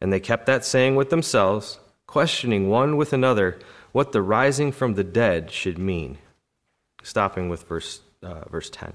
And 0.00 0.12
they 0.12 0.20
kept 0.20 0.44
that 0.46 0.64
saying 0.64 0.96
with 0.96 1.08
themselves, 1.08 1.78
questioning 2.06 2.68
one 2.68 2.98
with 2.98 3.14
another 3.14 3.58
what 3.94 4.10
the 4.10 4.20
rising 4.20 4.72
from 4.72 4.94
the 4.94 5.04
dead 5.04 5.52
should 5.52 5.78
mean. 5.78 6.18
Stopping 7.04 7.48
with 7.48 7.62
verse, 7.68 8.00
uh, 8.24 8.48
verse 8.50 8.68
10. 8.68 8.92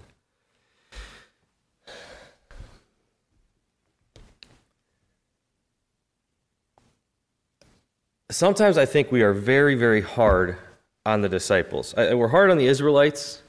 sometimes 8.32 8.77
I 8.77 8.86
think 8.86 9.12
we 9.12 9.22
are 9.22 9.34
very, 9.34 9.75
very 9.75 10.01
hard 10.01 10.58
on 11.06 11.22
the 11.22 11.29
disciples. 11.29 11.94
We're 11.98 12.27
hard 12.27 12.51
on 12.51 12.58
the 12.58 12.68
Israelites 12.68 13.41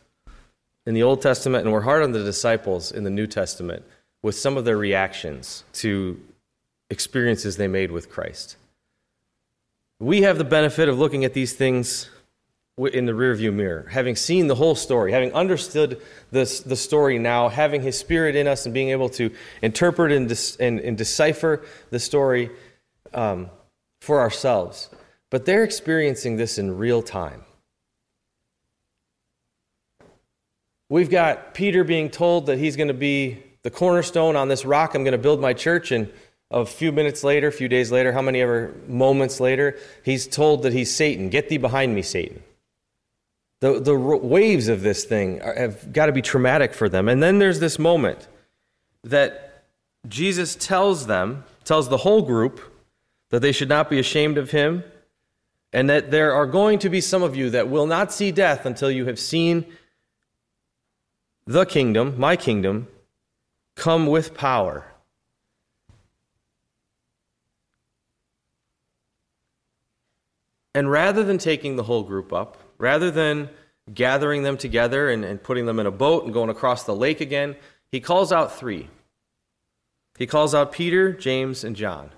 in 0.86 0.94
the 0.94 1.02
Old 1.02 1.20
Testament, 1.20 1.64
and 1.64 1.72
we're 1.72 1.82
hard 1.82 2.02
on 2.02 2.12
the 2.12 2.24
disciples 2.24 2.90
in 2.90 3.04
the 3.04 3.10
New 3.10 3.26
Testament 3.26 3.84
with 4.22 4.34
some 4.34 4.56
of 4.56 4.64
their 4.64 4.78
reactions 4.78 5.64
to 5.74 6.18
experiences 6.90 7.56
they 7.56 7.68
made 7.68 7.90
with 7.90 8.08
Christ. 8.08 8.56
We 10.00 10.22
have 10.22 10.38
the 10.38 10.44
benefit 10.44 10.88
of 10.88 10.98
looking 10.98 11.26
at 11.26 11.34
these 11.34 11.52
things 11.52 12.08
in 12.78 13.04
the 13.04 13.12
rearview 13.12 13.52
mirror, 13.52 13.86
having 13.90 14.16
seen 14.16 14.46
the 14.46 14.54
whole 14.54 14.74
story, 14.74 15.12
having 15.12 15.30
understood 15.34 16.00
this, 16.30 16.60
the 16.60 16.74
story 16.74 17.18
now, 17.18 17.50
having 17.50 17.82
His 17.82 17.98
Spirit 17.98 18.34
in 18.34 18.48
us, 18.48 18.64
and 18.64 18.72
being 18.72 18.88
able 18.88 19.10
to 19.10 19.30
interpret 19.60 20.10
and, 20.10 20.56
and, 20.58 20.80
and 20.80 20.96
decipher 20.96 21.66
the 21.90 21.98
story 21.98 22.50
um, 23.12 23.50
for 24.00 24.20
ourselves. 24.20 24.88
But 25.28 25.44
they're 25.44 25.64
experiencing 25.64 26.38
this 26.38 26.56
in 26.56 26.78
real 26.78 27.02
time. 27.02 27.44
We've 30.88 31.10
got 31.10 31.52
Peter 31.52 31.84
being 31.84 32.08
told 32.08 32.46
that 32.46 32.58
he's 32.58 32.76
going 32.76 32.88
to 32.88 32.94
be 32.94 33.42
the 33.62 33.70
cornerstone 33.70 34.34
on 34.34 34.48
this 34.48 34.64
rock. 34.64 34.94
I'm 34.94 35.04
going 35.04 35.12
to 35.12 35.18
build 35.18 35.42
my 35.42 35.52
church. 35.52 35.92
And 35.92 36.10
a 36.50 36.66
few 36.66 36.90
minutes 36.90 37.22
later, 37.22 37.48
a 37.48 37.52
few 37.52 37.68
days 37.68 37.92
later, 37.92 38.12
how 38.12 38.22
many 38.22 38.40
ever 38.40 38.74
moments 38.88 39.38
later, 39.40 39.78
he's 40.04 40.26
told 40.26 40.62
that 40.64 40.72
he's 40.72 40.94
Satan. 40.94 41.28
Get 41.28 41.48
thee 41.48 41.58
behind 41.58 41.94
me, 41.94 42.02
Satan. 42.02 42.42
The, 43.60 43.78
the 43.78 43.96
waves 43.96 44.68
of 44.68 44.82
this 44.82 45.04
thing 45.04 45.40
are, 45.42 45.54
have 45.54 45.92
got 45.92 46.06
to 46.06 46.12
be 46.12 46.22
traumatic 46.22 46.74
for 46.74 46.88
them. 46.88 47.08
And 47.08 47.22
then 47.22 47.38
there's 47.38 47.60
this 47.60 47.78
moment 47.78 48.26
that 49.04 49.64
Jesus 50.08 50.56
tells 50.56 51.06
them, 51.06 51.44
tells 51.64 51.88
the 51.88 51.98
whole 51.98 52.22
group, 52.22 52.60
that 53.30 53.40
they 53.40 53.52
should 53.52 53.68
not 53.68 53.88
be 53.88 53.98
ashamed 53.98 54.38
of 54.38 54.50
him, 54.50 54.82
and 55.72 55.88
that 55.88 56.10
there 56.10 56.32
are 56.32 56.46
going 56.46 56.78
to 56.80 56.88
be 56.88 57.00
some 57.00 57.22
of 57.22 57.36
you 57.36 57.50
that 57.50 57.68
will 57.68 57.86
not 57.86 58.12
see 58.12 58.32
death 58.32 58.66
until 58.66 58.90
you 58.90 59.06
have 59.06 59.20
seen 59.20 59.66
the 61.46 61.64
kingdom, 61.64 62.18
my 62.18 62.34
kingdom, 62.34 62.88
come 63.76 64.06
with 64.06 64.34
power. 64.34 64.84
And 70.74 70.90
rather 70.90 71.24
than 71.24 71.38
taking 71.38 71.76
the 71.76 71.82
whole 71.82 72.02
group 72.02 72.32
up, 72.32 72.58
rather 72.78 73.10
than 73.10 73.50
gathering 73.92 74.42
them 74.42 74.56
together 74.56 75.10
and, 75.10 75.24
and 75.24 75.42
putting 75.42 75.66
them 75.66 75.80
in 75.80 75.86
a 75.86 75.90
boat 75.90 76.24
and 76.24 76.32
going 76.32 76.50
across 76.50 76.84
the 76.84 76.94
lake 76.94 77.20
again, 77.20 77.56
he 77.90 78.00
calls 78.00 78.32
out 78.32 78.56
three. 78.56 78.88
He 80.18 80.26
calls 80.26 80.54
out 80.54 80.72
Peter, 80.72 81.12
James, 81.12 81.64
and 81.64 81.74
John. 81.74 82.10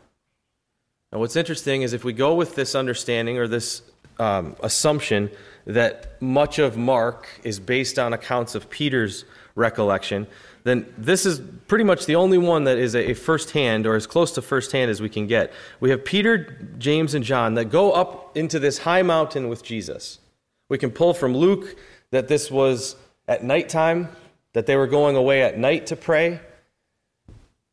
And 1.11 1.21
what's 1.21 1.37
interesting 1.37 1.83
is 1.83 1.93
if 1.93 2.05
we 2.05 2.13
go 2.13 2.35
with 2.35 2.55
this 2.55 2.75
understanding 2.75 3.39
or 3.39 3.47
this 3.47 3.83
um, 4.19 4.57
assumption 4.63 5.31
that 5.67 6.21
much 6.21 6.59
of 6.59 6.77
Mark 6.77 7.29
is 7.45 7.61
based 7.61 7.99
on 7.99 8.13
accounts 8.13 8.55
of 8.55 8.69
Peter's 8.71 9.25
recollection, 9.55 10.27
then 10.65 10.93
this 10.97 11.27
is 11.27 11.41
pretty 11.67 11.85
much 11.85 12.07
the 12.07 12.17
only 12.17 12.39
one 12.39 12.65
that 12.65 12.79
is 12.79 12.95
a 12.95 13.15
firsthand 13.15 13.87
or 13.87 13.97
as 13.97 14.07
close 14.07 14.33
to 14.33 14.43
firsthand 14.43 14.91
as 14.91 15.01
we 15.01 15.09
can 15.09 15.27
get. 15.27 15.53
We 15.81 15.91
have 15.91 16.05
Peter, 16.05 16.57
James, 16.79 17.15
and 17.15 17.25
John 17.25 17.55
that 17.55 17.67
go 17.67 17.93
up 17.93 18.37
into 18.37 18.59
this 18.59 18.79
high 18.79 19.03
mountain 19.03 19.49
with 19.49 19.63
Jesus. 19.65 20.21
We 20.69 20.79
can 20.79 20.91
pull 20.91 21.15
from 21.15 21.37
Luke 21.37 21.77
that 22.11 22.29
this 22.29 22.51
was 22.51 22.97
at 23.27 23.43
nighttime, 23.43 24.09
that 24.53 24.67
they 24.67 24.77
were 24.77 24.87
going 24.87 25.17
away 25.17 25.43
at 25.43 25.59
night 25.59 25.87
to 25.87 25.97
pray. 25.97 26.41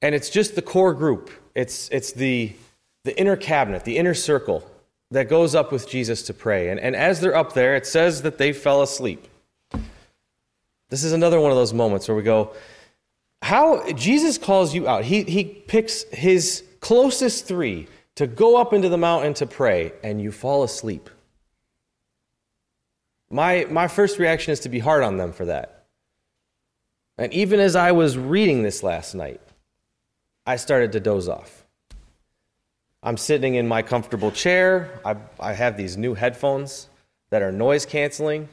And 0.01 0.15
it's 0.15 0.29
just 0.29 0.55
the 0.55 0.61
core 0.61 0.93
group. 0.93 1.29
It's, 1.53 1.89
it's 1.89 2.11
the, 2.13 2.53
the 3.03 3.17
inner 3.19 3.35
cabinet, 3.35 3.83
the 3.83 3.97
inner 3.97 4.13
circle 4.13 4.69
that 5.11 5.27
goes 5.27 5.55
up 5.55 5.71
with 5.71 5.89
Jesus 5.89 6.23
to 6.23 6.33
pray. 6.33 6.69
And, 6.69 6.79
and 6.79 6.95
as 6.95 7.19
they're 7.19 7.35
up 7.35 7.53
there, 7.53 7.75
it 7.75 7.85
says 7.85 8.21
that 8.21 8.37
they 8.37 8.53
fell 8.53 8.81
asleep. 8.81 9.27
This 10.89 11.03
is 11.03 11.13
another 11.13 11.39
one 11.39 11.51
of 11.51 11.57
those 11.57 11.73
moments 11.73 12.07
where 12.07 12.17
we 12.17 12.23
go, 12.23 12.53
how 13.41 13.91
Jesus 13.93 14.37
calls 14.37 14.73
you 14.73 14.87
out. 14.87 15.03
He, 15.03 15.23
he 15.23 15.43
picks 15.43 16.03
his 16.11 16.63
closest 16.81 17.45
three 17.45 17.87
to 18.15 18.27
go 18.27 18.57
up 18.57 18.73
into 18.73 18.89
the 18.89 18.97
mountain 18.97 19.33
to 19.35 19.45
pray, 19.45 19.93
and 20.03 20.21
you 20.21 20.31
fall 20.31 20.63
asleep. 20.63 21.09
My, 23.29 23.65
my 23.69 23.87
first 23.87 24.19
reaction 24.19 24.51
is 24.51 24.59
to 24.61 24.69
be 24.69 24.79
hard 24.79 25.03
on 25.03 25.17
them 25.17 25.31
for 25.31 25.45
that. 25.45 25.85
And 27.17 27.31
even 27.33 27.59
as 27.59 27.75
I 27.75 27.91
was 27.91 28.17
reading 28.17 28.63
this 28.63 28.83
last 28.83 29.13
night, 29.13 29.41
I 30.45 30.55
started 30.55 30.91
to 30.93 30.99
doze 30.99 31.29
off. 31.29 31.58
I'm 33.01 33.17
sitting 33.17 33.55
in 33.55 33.67
my 33.67 33.81
comfortable 33.81 34.31
chair. 34.31 34.99
I, 35.05 35.15
I 35.39 35.53
have 35.53 35.77
these 35.77 35.95
new 35.95 36.13
headphones 36.13 36.89
that 37.29 37.41
are 37.41 37.51
noise 37.51 37.85
canceling, 37.85 38.49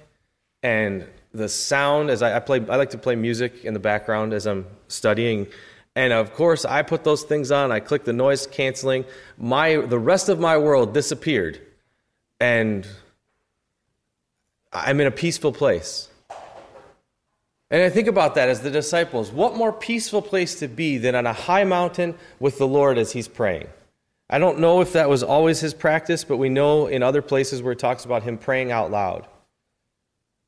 and 0.63 1.05
the 1.33 1.49
sound 1.49 2.11
as 2.11 2.23
I, 2.23 2.37
I 2.37 2.41
play 2.41 2.65
I 2.69 2.77
like 2.77 2.91
to 2.91 2.99
play 2.99 3.17
music 3.17 3.65
in 3.65 3.75
the 3.75 3.81
background 3.81 4.33
as 4.33 4.47
I'm 4.47 4.67
studying. 4.89 5.49
And 5.97 6.13
of 6.13 6.35
course, 6.35 6.65
I 6.65 6.83
put 6.83 7.05
those 7.05 7.25
things 7.25 7.51
on. 7.51 7.73
I 7.73 7.81
click 7.81 8.05
the 8.05 8.13
noise 8.13 8.47
canceling. 8.47 9.05
My 9.37 9.77
the 9.77 9.99
rest 9.99 10.29
of 10.29 10.39
my 10.39 10.57
world 10.57 10.95
disappeared, 10.95 11.61
and 12.39 12.87
I'm 14.73 15.01
in 15.01 15.09
a 15.09 15.13
peaceful 15.13 15.53
place. 15.53 16.09
And 17.69 17.83
I 17.83 17.91
think 17.91 18.07
about 18.07 18.37
that 18.37 18.49
as 18.49 18.61
the 18.61 18.71
disciples. 18.71 19.33
What 19.33 19.57
more 19.57 19.73
peaceful 19.73 20.23
place 20.23 20.61
to 20.61 20.69
be 20.69 20.99
than 20.99 21.17
on 21.17 21.27
a 21.27 21.33
high 21.33 21.65
mountain 21.65 22.15
with 22.39 22.59
the 22.59 22.67
Lord 22.67 22.97
as 22.97 23.11
He's 23.11 23.27
praying? 23.27 23.67
I 24.29 24.39
don't 24.39 24.59
know 24.59 24.81
if 24.81 24.93
that 24.95 25.09
was 25.09 25.23
always 25.23 25.61
His 25.61 25.75
practice, 25.75 26.25
but 26.25 26.37
we 26.37 26.49
know 26.49 26.87
in 26.87 27.03
other 27.03 27.23
places 27.23 27.63
where 27.63 27.73
it 27.73 27.79
talks 27.79 28.05
about 28.05 28.23
Him 28.23 28.39
praying 28.39 28.73
out 28.73 28.91
loud 28.91 29.27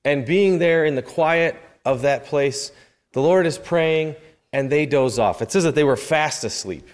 and 0.04 0.24
being 0.24 0.58
there 0.58 0.84
in 0.84 0.94
the 0.94 1.02
quiet 1.02 1.54
of 1.84 2.02
that 2.02 2.24
place, 2.24 2.72
the 3.12 3.20
Lord 3.20 3.46
is 3.46 3.58
praying 3.58 4.16
and 4.52 4.70
they 4.70 4.86
doze 4.86 5.18
off. 5.18 5.42
It 5.42 5.52
says 5.52 5.64
that 5.64 5.74
they 5.74 5.84
were 5.84 5.96
fast 5.96 6.44
asleep. 6.44 6.88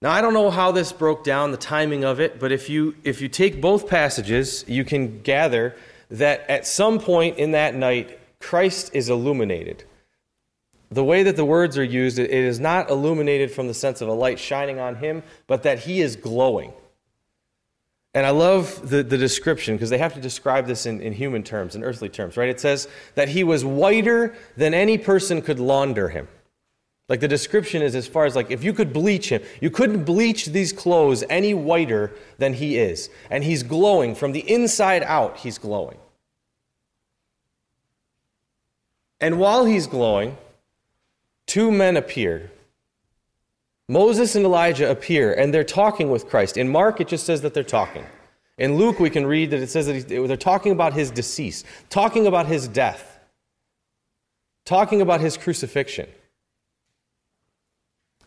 Now, 0.00 0.10
I 0.10 0.20
don't 0.20 0.34
know 0.34 0.50
how 0.50 0.72
this 0.72 0.90
broke 0.90 1.22
down, 1.22 1.50
the 1.50 1.56
timing 1.56 2.02
of 2.02 2.18
it, 2.18 2.40
but 2.40 2.50
if 2.50 2.68
you, 2.68 2.96
if 3.04 3.20
you 3.20 3.28
take 3.28 3.60
both 3.60 3.88
passages, 3.88 4.64
you 4.66 4.84
can 4.84 5.20
gather 5.20 5.76
that 6.10 6.48
at 6.48 6.66
some 6.66 6.98
point 6.98 7.38
in 7.38 7.52
that 7.52 7.74
night, 7.74 8.18
Christ 8.40 8.90
is 8.94 9.08
illuminated. 9.10 9.84
The 10.92 11.02
way 11.02 11.22
that 11.22 11.36
the 11.36 11.44
words 11.44 11.78
are 11.78 11.84
used, 11.84 12.18
it 12.18 12.30
is 12.30 12.60
not 12.60 12.90
illuminated 12.90 13.50
from 13.50 13.66
the 13.66 13.72
sense 13.72 14.02
of 14.02 14.08
a 14.08 14.12
light 14.12 14.38
shining 14.38 14.78
on 14.78 14.96
him, 14.96 15.22
but 15.46 15.62
that 15.62 15.80
he 15.80 16.02
is 16.02 16.16
glowing. 16.16 16.74
And 18.12 18.26
I 18.26 18.30
love 18.30 18.90
the, 18.90 19.02
the 19.02 19.16
description 19.16 19.74
because 19.74 19.88
they 19.88 19.96
have 19.96 20.12
to 20.14 20.20
describe 20.20 20.66
this 20.66 20.84
in, 20.84 21.00
in 21.00 21.14
human 21.14 21.44
terms, 21.44 21.74
in 21.74 21.82
earthly 21.82 22.10
terms, 22.10 22.36
right? 22.36 22.50
It 22.50 22.60
says 22.60 22.88
that 23.14 23.30
he 23.30 23.42
was 23.42 23.64
whiter 23.64 24.34
than 24.58 24.74
any 24.74 24.98
person 24.98 25.40
could 25.40 25.58
launder 25.58 26.10
him. 26.10 26.28
Like 27.08 27.20
the 27.20 27.28
description 27.28 27.80
is 27.80 27.94
as 27.94 28.06
far 28.06 28.26
as 28.26 28.36
like 28.36 28.50
if 28.50 28.62
you 28.62 28.74
could 28.74 28.92
bleach 28.92 29.30
him, 29.30 29.42
you 29.62 29.70
couldn't 29.70 30.04
bleach 30.04 30.46
these 30.46 30.74
clothes 30.74 31.24
any 31.30 31.54
whiter 31.54 32.12
than 32.36 32.52
he 32.52 32.76
is. 32.76 33.08
And 33.30 33.42
he's 33.42 33.62
glowing 33.62 34.14
from 34.14 34.32
the 34.32 34.40
inside 34.40 35.02
out, 35.04 35.38
he's 35.38 35.56
glowing. 35.56 35.96
And 39.22 39.38
while 39.38 39.64
he's 39.64 39.86
glowing, 39.86 40.36
two 41.46 41.70
men 41.70 41.96
appear 41.96 42.50
Moses 43.88 44.36
and 44.36 44.44
Elijah 44.44 44.90
appear 44.90 45.34
and 45.34 45.52
they're 45.52 45.64
talking 45.64 46.10
with 46.10 46.28
Christ. 46.28 46.56
In 46.56 46.68
Mark, 46.68 47.00
it 47.00 47.08
just 47.08 47.26
says 47.26 47.42
that 47.42 47.52
they're 47.52 47.62
talking. 47.62 48.06
In 48.58 48.76
Luke, 48.76 49.00
we 49.00 49.10
can 49.10 49.26
read 49.26 49.50
that 49.50 49.60
it 49.60 49.68
says 49.70 49.86
that 49.86 50.08
they're 50.08 50.36
talking 50.36 50.72
about 50.72 50.94
his 50.94 51.10
decease, 51.10 51.64
talking 51.90 52.26
about 52.26 52.46
his 52.46 52.68
death, 52.68 53.20
talking 54.64 55.00
about 55.00 55.20
his 55.20 55.36
crucifixion. 55.36 56.08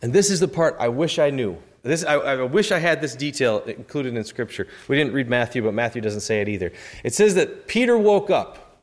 And 0.02 0.12
this 0.12 0.30
is 0.30 0.40
the 0.40 0.48
part 0.48 0.76
I 0.78 0.88
wish 0.88 1.18
I 1.18 1.30
knew. 1.30 1.56
This, 1.82 2.04
I, 2.04 2.14
I, 2.14 2.42
wish 2.42 2.72
I 2.72 2.78
had 2.78 3.00
this 3.00 3.14
detail 3.14 3.60
included 3.60 4.16
in 4.16 4.24
Scripture. 4.24 4.66
We 4.88 4.96
didn't 4.96 5.14
read 5.14 5.28
Matthew, 5.28 5.62
but 5.62 5.72
Matthew 5.72 6.02
doesn't 6.02 6.20
say 6.20 6.40
it 6.40 6.48
either. 6.48 6.72
It 7.04 7.14
says 7.14 7.36
that 7.36 7.68
Peter 7.68 7.96
woke 7.96 8.28
up 8.28 8.82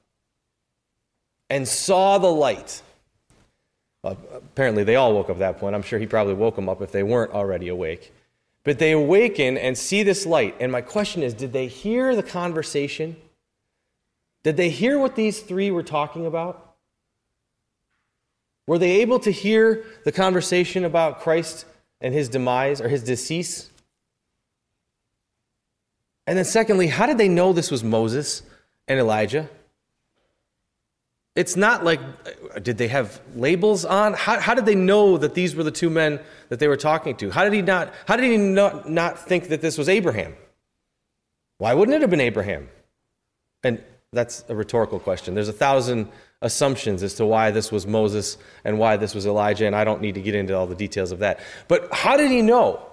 and 1.50 1.68
saw 1.68 2.18
the 2.18 2.32
light. 2.32 2.82
Uh, 4.04 4.16
apparently, 4.36 4.84
they 4.84 4.96
all 4.96 5.14
woke 5.14 5.30
up 5.30 5.38
at 5.38 5.40
that 5.40 5.60
point. 5.60 5.76
I'm 5.76 5.82
sure 5.82 5.98
he 5.98 6.06
probably 6.06 6.34
woke 6.34 6.56
them 6.56 6.68
up 6.68 6.82
if 6.82 6.92
they 6.92 7.04
weren't 7.04 7.32
already 7.32 7.70
awake. 7.70 8.14
But 8.64 8.80
they 8.80 8.92
awaken 8.92 9.58
and 9.58 9.78
see 9.78 10.04
this 10.04 10.26
light. 10.26 10.56
And 10.60 10.72
my 10.72 10.82
question 10.82 11.24
is 11.24 11.34
did 11.34 11.54
they 11.54 11.68
hear 11.68 12.16
the 12.16 12.24
conversation? 12.24 13.16
Did 14.44 14.58
they 14.58 14.70
hear 14.70 15.00
what 15.00 15.16
these 15.16 15.40
three 15.40 15.72
were 15.72 15.84
talking 15.84 16.26
about? 16.26 16.76
Were 18.68 18.78
they 18.78 19.02
able 19.02 19.20
to 19.20 19.32
hear 19.32 19.86
the 20.06 20.12
conversation 20.12 20.86
about 20.86 21.22
Christ 21.22 21.66
and 22.00 22.14
his 22.14 22.30
demise 22.30 22.82
or 22.82 22.90
his 22.90 23.04
decease? 23.04 23.70
And 26.26 26.38
then, 26.38 26.46
secondly, 26.46 26.88
how 26.88 27.06
did 27.06 27.18
they 27.18 27.28
know 27.28 27.52
this 27.52 27.72
was 27.72 27.84
Moses 27.84 28.44
and 28.88 29.00
Elijah? 29.00 29.50
It's 31.36 31.56
not 31.56 31.84
like, 31.84 32.00
uh, 32.00 32.60
did 32.60 32.78
they 32.78 32.88
have 32.90 33.20
labels 33.36 33.86
on? 33.86 34.14
How, 34.14 34.40
how 34.40 34.54
did 34.54 34.66
they 34.66 34.76
know 34.76 35.18
that 35.18 35.34
these 35.34 35.56
were 35.56 35.64
the 35.64 35.72
two 35.72 35.90
men 35.90 36.20
that 36.50 36.60
they 36.60 36.68
were 36.68 36.78
talking 36.78 37.16
to? 37.18 37.32
How 37.32 37.44
did 37.44 37.54
he 37.54 37.62
not, 37.64 37.92
how 38.08 38.16
did 38.16 38.30
he 38.30 38.38
not, 38.38 38.90
not 38.90 39.20
think 39.20 39.48
that 39.48 39.62
this 39.62 39.78
was 39.78 39.90
Abraham? 39.90 40.36
Why 41.58 41.74
wouldn't 41.74 41.96
it 41.96 42.02
have 42.02 42.10
been 42.12 42.22
Abraham? 42.22 42.70
And 43.64 43.82
that's 44.12 44.46
a 44.48 44.56
rhetorical 44.56 45.00
question. 45.00 45.34
There's 45.34 45.50
a 45.50 45.54
thousand 45.54 46.10
assumptions 46.42 47.02
as 47.02 47.16
to 47.16 47.26
why 47.26 47.50
this 47.50 47.72
was 47.72 47.88
Moses 47.88 48.38
and 48.64 48.78
why 48.78 48.98
this 48.98 49.16
was 49.16 49.26
Elijah, 49.26 49.66
and 49.66 49.76
I 49.76 49.84
don't 49.84 50.02
need 50.02 50.16
to 50.16 50.22
get 50.22 50.36
into 50.36 50.56
all 50.56 50.68
the 50.68 50.76
details 50.76 51.12
of 51.12 51.20
that. 51.20 51.40
But 51.68 51.92
how 51.92 52.16
did 52.16 52.30
he 52.30 52.44
know? 52.44 52.86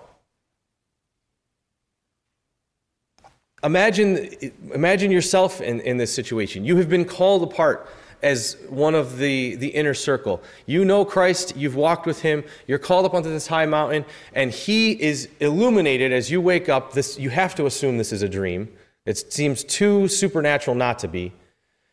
Imagine, 3.62 4.30
imagine 4.72 5.10
yourself 5.10 5.60
in, 5.60 5.80
in 5.80 5.98
this 5.98 6.14
situation. 6.14 6.64
You 6.64 6.76
have 6.76 6.88
been 6.88 7.04
called 7.04 7.42
apart 7.42 7.86
as 8.22 8.56
one 8.68 8.94
of 8.94 9.18
the, 9.18 9.56
the 9.56 9.68
inner 9.68 9.94
circle. 9.94 10.42
You 10.66 10.84
know 10.84 11.04
Christ, 11.04 11.56
you've 11.56 11.76
walked 11.76 12.06
with 12.06 12.22
him, 12.22 12.44
you're 12.66 12.78
called 12.78 13.06
up 13.06 13.14
onto 13.14 13.30
this 13.30 13.46
high 13.46 13.66
mountain, 13.66 14.04
and 14.34 14.50
he 14.50 14.92
is 15.00 15.28
illuminated 15.40 16.12
as 16.12 16.30
you 16.30 16.40
wake 16.40 16.68
up. 16.68 16.92
This, 16.92 17.18
you 17.18 17.30
have 17.30 17.54
to 17.56 17.66
assume 17.66 17.98
this 17.98 18.12
is 18.12 18.22
a 18.22 18.28
dream. 18.28 18.68
It 19.06 19.32
seems 19.32 19.64
too 19.64 20.08
supernatural 20.08 20.76
not 20.76 20.98
to 21.00 21.08
be. 21.08 21.32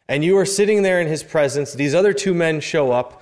And 0.10 0.24
you 0.24 0.38
are 0.38 0.46
sitting 0.46 0.84
there 0.84 1.02
in 1.02 1.08
his 1.08 1.24
presence. 1.24 1.74
These 1.74 1.94
other 1.94 2.14
two 2.14 2.34
men 2.34 2.60
show 2.60 2.92
up. 2.92 3.22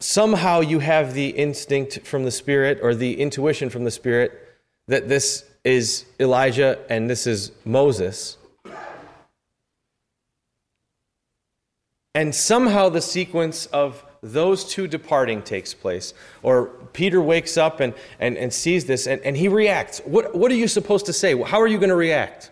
Somehow 0.00 0.60
you 0.60 0.78
have 0.78 1.14
the 1.14 1.28
instinct 1.28 2.06
from 2.06 2.24
the 2.24 2.30
Spirit 2.30 2.80
or 2.82 2.94
the 2.94 3.20
intuition 3.20 3.70
from 3.70 3.84
the 3.84 3.90
Spirit 3.90 4.32
that 4.88 5.08
this 5.08 5.44
is 5.64 6.06
Elijah 6.18 6.78
and 6.88 7.08
this 7.08 7.26
is 7.26 7.52
Moses. 7.64 8.36
And 12.20 12.34
somehow 12.34 12.90
the 12.90 13.00
sequence 13.00 13.64
of 13.64 14.04
those 14.22 14.66
two 14.66 14.86
departing 14.86 15.40
takes 15.40 15.72
place. 15.72 16.12
Or 16.42 16.66
Peter 16.92 17.18
wakes 17.18 17.56
up 17.56 17.80
and, 17.80 17.94
and, 18.18 18.36
and 18.36 18.52
sees 18.52 18.84
this 18.84 19.06
and, 19.06 19.22
and 19.22 19.34
he 19.34 19.48
reacts. 19.48 20.00
What, 20.00 20.34
what 20.34 20.52
are 20.52 20.54
you 20.54 20.68
supposed 20.68 21.06
to 21.06 21.14
say? 21.14 21.34
How 21.40 21.62
are 21.62 21.66
you 21.66 21.78
going 21.78 21.88
to 21.88 21.96
react? 21.96 22.50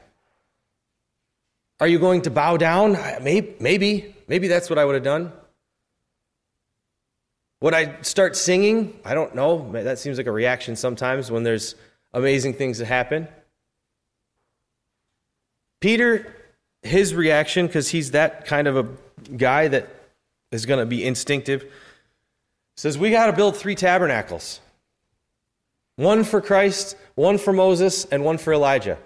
Are 1.81 1.87
you 1.87 1.99
going 1.99 2.23
to 2.23 2.31
bow 2.31 2.57
down? 2.57 2.93
Maybe, 3.21 3.57
maybe, 3.61 4.17
maybe 4.27 4.49
that's 4.49 4.71
what 4.71 4.79
I 4.79 4.87
would 4.87 4.95
have 4.95 5.05
done. 5.05 5.33
Would 7.61 7.75
I 7.75 8.01
start 8.01 8.37
singing? 8.37 8.99
I 9.05 9.13
don't 9.13 9.35
know. 9.35 9.71
That 9.73 9.99
seems 9.99 10.17
like 10.17 10.29
a 10.29 10.33
reaction 10.33 10.77
sometimes 10.77 11.31
when 11.31 11.43
there's 11.43 11.75
amazing 12.15 12.55
things 12.55 12.79
that 12.79 12.87
happen. 12.87 13.29
Peter, 15.83 16.35
his 16.81 17.15
reaction, 17.15 17.67
because 17.67 17.91
he's 17.91 18.13
that 18.13 18.47
kind 18.47 18.67
of 18.67 18.79
a 18.79 18.89
guy 19.37 19.69
that 19.69 19.89
is 20.51 20.67
going 20.67 20.81
to 20.81 20.87
be 20.87 21.05
instinctive, 21.05 21.71
says, 22.77 22.97
We 22.97 23.11
got 23.11 23.27
to 23.27 23.33
build 23.33 23.57
three 23.57 23.75
tabernacles 23.75 24.61
one 25.97 26.23
for 26.23 26.41
Christ, 26.41 26.97
one 27.17 27.39
for 27.39 27.53
Moses, 27.53 28.05
and 28.05 28.25
one 28.25 28.39
for 28.39 28.53
Elijah. 28.53 28.99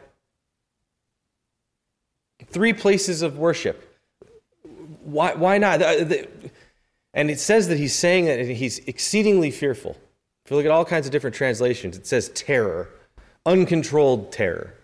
Three 2.46 2.74
places 2.74 3.22
of 3.22 3.38
worship. 3.38 3.98
Why, 5.02 5.32
why 5.34 5.56
not? 5.56 5.80
And 5.80 7.30
it 7.30 7.40
says 7.40 7.68
that 7.68 7.78
he's 7.78 7.94
saying 7.94 8.26
that 8.26 8.44
he's 8.44 8.78
exceedingly 8.80 9.50
fearful. 9.50 9.96
If 10.44 10.50
you 10.50 10.56
look 10.56 10.66
at 10.66 10.70
all 10.70 10.84
kinds 10.84 11.06
of 11.06 11.12
different 11.12 11.36
translations, 11.36 11.96
it 11.96 12.06
says 12.06 12.28
terror, 12.30 12.88
uncontrolled 13.46 14.32
terror. 14.32 14.74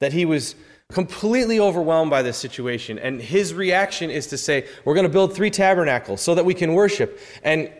That 0.00 0.12
he 0.12 0.24
was 0.24 0.54
completely 0.92 1.58
overwhelmed 1.58 2.10
by 2.10 2.22
this 2.22 2.36
situation. 2.36 2.98
And 2.98 3.20
his 3.20 3.54
reaction 3.54 4.10
is 4.10 4.26
to 4.28 4.38
say, 4.38 4.66
We're 4.84 4.94
going 4.94 5.06
to 5.06 5.12
build 5.12 5.34
three 5.34 5.50
tabernacles 5.50 6.20
so 6.20 6.34
that 6.34 6.44
we 6.44 6.54
can 6.54 6.74
worship. 6.74 7.18
And 7.42 7.70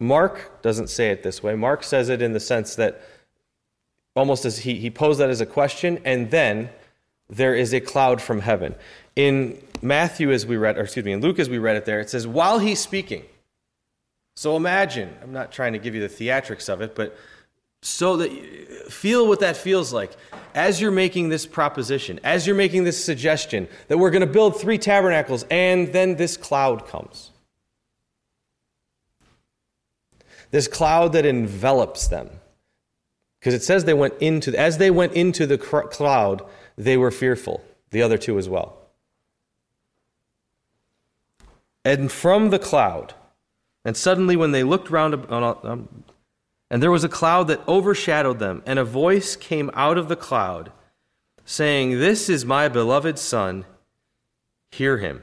Mark 0.00 0.62
doesn't 0.62 0.88
say 0.88 1.10
it 1.10 1.22
this 1.22 1.42
way. 1.42 1.54
Mark 1.54 1.82
says 1.82 2.08
it 2.08 2.22
in 2.22 2.32
the 2.32 2.40
sense 2.40 2.76
that 2.76 3.02
almost 4.14 4.44
as 4.44 4.58
he, 4.58 4.74
he 4.74 4.90
posed 4.90 5.20
that 5.20 5.30
as 5.30 5.40
a 5.40 5.46
question, 5.46 6.00
and 6.04 6.30
then 6.30 6.70
there 7.28 7.54
is 7.54 7.72
a 7.72 7.80
cloud 7.80 8.20
from 8.20 8.40
heaven. 8.40 8.74
In 9.16 9.62
Matthew, 9.82 10.32
as 10.32 10.46
we 10.46 10.56
read, 10.56 10.76
or 10.76 10.82
excuse 10.82 11.04
me, 11.04 11.12
in 11.12 11.20
Luke, 11.20 11.38
as 11.38 11.48
we 11.48 11.58
read 11.58 11.76
it 11.76 11.84
there, 11.84 12.00
it 12.00 12.10
says, 12.10 12.26
while 12.26 12.58
he's 12.58 12.80
speaking. 12.80 13.24
So 14.36 14.56
imagine, 14.56 15.14
I'm 15.22 15.32
not 15.32 15.50
trying 15.52 15.72
to 15.72 15.78
give 15.78 15.94
you 15.94 16.00
the 16.00 16.08
theatrics 16.08 16.68
of 16.68 16.80
it, 16.80 16.94
but 16.94 17.16
so 17.82 18.16
that 18.16 18.30
feel 18.90 19.28
what 19.28 19.40
that 19.40 19.56
feels 19.56 19.92
like 19.92 20.16
as 20.54 20.80
you're 20.80 20.90
making 20.90 21.28
this 21.28 21.46
proposition, 21.46 22.18
as 22.24 22.46
you're 22.46 22.56
making 22.56 22.84
this 22.84 23.02
suggestion 23.02 23.68
that 23.88 23.98
we're 23.98 24.10
going 24.10 24.20
to 24.20 24.26
build 24.26 24.60
three 24.60 24.78
tabernacles, 24.78 25.44
and 25.50 25.92
then 25.92 26.16
this 26.16 26.36
cloud 26.36 26.86
comes. 26.88 27.30
This 30.50 30.66
cloud 30.66 31.12
that 31.12 31.26
envelops 31.26 32.08
them. 32.08 32.30
Because 33.38 33.54
it 33.54 33.62
says 33.62 33.84
they 33.84 33.94
went 33.94 34.14
into, 34.20 34.58
as 34.58 34.78
they 34.78 34.90
went 34.90 35.12
into 35.12 35.46
the 35.46 35.58
cloud, 35.58 36.42
they 36.76 36.96
were 36.96 37.10
fearful, 37.10 37.62
the 37.90 38.02
other 38.02 38.18
two 38.18 38.38
as 38.38 38.48
well. 38.48 38.76
And 41.84 42.10
from 42.10 42.50
the 42.50 42.58
cloud, 42.58 43.14
and 43.84 43.96
suddenly 43.96 44.34
when 44.34 44.50
they 44.50 44.64
looked 44.64 44.90
round, 44.90 45.14
and 46.70 46.82
there 46.82 46.90
was 46.90 47.04
a 47.04 47.08
cloud 47.08 47.48
that 47.48 47.66
overshadowed 47.66 48.38
them, 48.38 48.62
and 48.66 48.78
a 48.78 48.84
voice 48.84 49.36
came 49.36 49.70
out 49.74 49.96
of 49.96 50.08
the 50.08 50.16
cloud, 50.16 50.70
saying, 51.44 51.98
This 51.98 52.28
is 52.28 52.44
my 52.44 52.68
beloved 52.68 53.18
Son, 53.18 53.64
hear 54.70 54.98
him. 54.98 55.22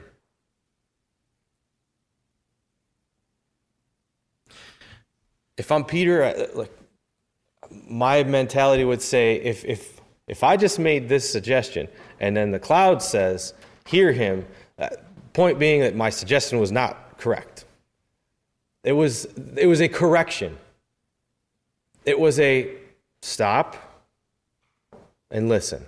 If 5.56 5.72
I'm 5.72 5.84
Peter, 5.84 6.48
like 6.54 6.76
my 7.70 8.24
mentality 8.24 8.84
would 8.84 9.00
say, 9.00 9.36
if, 9.36 9.64
if, 9.64 10.00
if 10.26 10.42
I 10.42 10.56
just 10.56 10.78
made 10.78 11.08
this 11.08 11.28
suggestion 11.30 11.88
and 12.20 12.36
then 12.36 12.50
the 12.50 12.58
cloud 12.58 13.02
says, 13.02 13.54
hear 13.86 14.12
him, 14.12 14.46
uh, 14.78 14.88
point 15.32 15.58
being 15.58 15.80
that 15.80 15.94
my 15.94 16.10
suggestion 16.10 16.58
was 16.58 16.72
not 16.72 17.18
correct. 17.18 17.64
It 18.84 18.92
was, 18.92 19.26
it 19.56 19.66
was 19.66 19.80
a 19.80 19.88
correction. 19.88 20.58
It 22.06 22.18
was 22.18 22.40
a 22.40 22.72
stop 23.20 23.76
and 25.30 25.48
listen. 25.48 25.84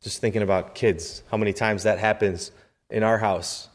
Just 0.00 0.20
thinking 0.20 0.42
about 0.42 0.74
kids, 0.74 1.24
how 1.30 1.36
many 1.36 1.52
times 1.52 1.82
that 1.82 1.98
happens 1.98 2.52
in 2.88 3.02
our 3.02 3.18
house 3.18 3.68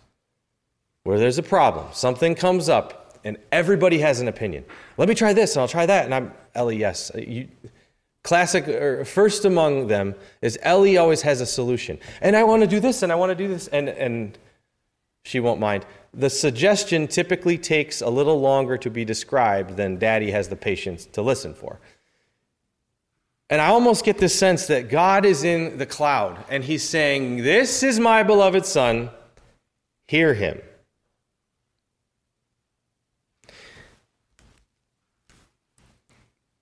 where 1.03 1.19
there's 1.19 1.38
a 1.38 1.43
problem, 1.43 1.88
something 1.93 2.36
comes 2.36 2.69
up, 2.69 3.19
and 3.23 3.38
everybody 3.51 3.99
has 3.99 4.21
an 4.21 4.27
opinion. 4.27 4.63
Let 4.97 5.10
me 5.10 5.15
try 5.15 5.34
this, 5.34 5.55
and 5.55 5.62
I'll 5.62 5.67
try 5.67 5.86
that. 5.86 6.05
And 6.05 6.13
I'm, 6.13 6.34
Ellie, 6.55 6.77
yes. 6.77 7.12
Uh, 7.13 7.19
you, 7.19 7.47
classic, 8.23 8.67
or 8.67 9.03
first 9.03 9.45
among 9.45 9.88
them 9.88 10.15
is 10.41 10.57
Ellie 10.62 10.97
always 10.97 11.21
has 11.23 11.41
a 11.41 11.45
solution. 11.45 11.99
And 12.21 12.36
I 12.36 12.43
want 12.43 12.62
to 12.62 12.67
do 12.67 12.79
this, 12.79 13.03
and 13.03 13.12
I 13.12 13.15
want 13.15 13.31
to 13.31 13.36
do 13.36 13.47
this, 13.47 13.67
and, 13.67 13.89
and 13.89 14.38
she 15.23 15.39
won't 15.39 15.60
mind 15.60 15.86
the 16.13 16.29
suggestion 16.29 17.07
typically 17.07 17.57
takes 17.57 18.01
a 18.01 18.10
little 18.10 18.39
longer 18.39 18.77
to 18.77 18.89
be 18.89 19.05
described 19.05 19.77
than 19.77 19.97
daddy 19.97 20.31
has 20.31 20.49
the 20.49 20.55
patience 20.55 21.05
to 21.05 21.21
listen 21.21 21.53
for. 21.53 21.79
And 23.49 23.62
I 23.62 23.67
almost 23.67 24.05
get 24.05 24.17
this 24.17 24.38
sense 24.38 24.67
that 24.67 24.89
God 24.89 25.25
is 25.25 25.43
in 25.43 25.77
the 25.77 25.86
cloud 25.86 26.43
and 26.49 26.63
he's 26.63 26.84
saying, 26.84 27.43
This 27.43 27.84
is 27.84 27.99
my 27.99 28.23
beloved 28.23 28.65
son, 28.65 29.10
hear 30.07 30.34
him. 30.34 30.62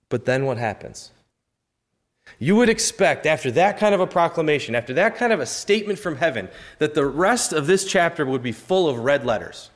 But 0.08 0.24
then 0.24 0.44
what 0.44 0.58
happens? 0.58 1.12
You 2.42 2.56
would 2.56 2.70
expect, 2.70 3.26
after 3.26 3.50
that 3.52 3.78
kind 3.78 3.94
of 3.94 4.00
a 4.00 4.06
proclamation, 4.06 4.74
after 4.74 4.94
that 4.94 5.16
kind 5.16 5.30
of 5.30 5.40
a 5.40 5.46
statement 5.46 5.98
from 5.98 6.16
heaven, 6.16 6.48
that 6.78 6.94
the 6.94 7.04
rest 7.04 7.52
of 7.52 7.66
this 7.66 7.84
chapter 7.84 8.24
would 8.24 8.42
be 8.42 8.50
full 8.50 8.88
of 8.88 9.00
red 9.00 9.26
letters. 9.26 9.68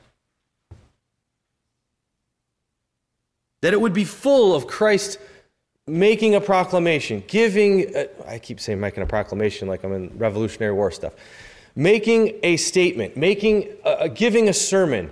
That 3.61 3.73
it 3.73 3.79
would 3.79 3.93
be 3.93 4.03
full 4.03 4.55
of 4.55 4.65
Christ 4.65 5.19
making 5.85 6.33
a 6.33 6.41
proclamation, 6.41 7.23
giving, 7.27 7.95
a, 7.95 8.09
I 8.27 8.39
keep 8.39 8.59
saying 8.59 8.79
making 8.79 9.03
a 9.03 9.05
proclamation 9.05 9.67
like 9.67 9.83
I'm 9.83 9.93
in 9.93 10.17
Revolutionary 10.17 10.73
War 10.73 10.89
stuff, 10.89 11.13
making 11.75 12.33
a 12.41 12.57
statement, 12.57 13.15
making, 13.15 13.69
a, 13.85 14.09
giving 14.09 14.49
a 14.49 14.53
sermon, 14.53 15.11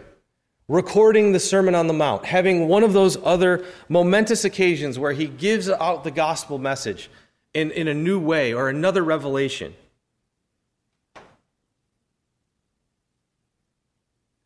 recording 0.68 1.34
the 1.34 1.40
Sermon 1.40 1.76
on 1.76 1.86
the 1.86 1.94
Mount, 1.94 2.26
having 2.26 2.68
one 2.68 2.82
of 2.82 2.94
those 2.94 3.16
other 3.24 3.64
momentous 3.90 4.44
occasions 4.44 4.98
where 4.98 5.14
he 5.14 5.28
gives 5.28 5.70
out 5.70 6.04
the 6.04 6.10
gospel 6.10 6.58
message 6.58 7.12
in, 7.54 7.72
in 7.72 7.88
a 7.88 7.94
new 7.94 8.20
way 8.20 8.54
or 8.54 8.70
another 8.70 9.04
revelation. 9.04 9.74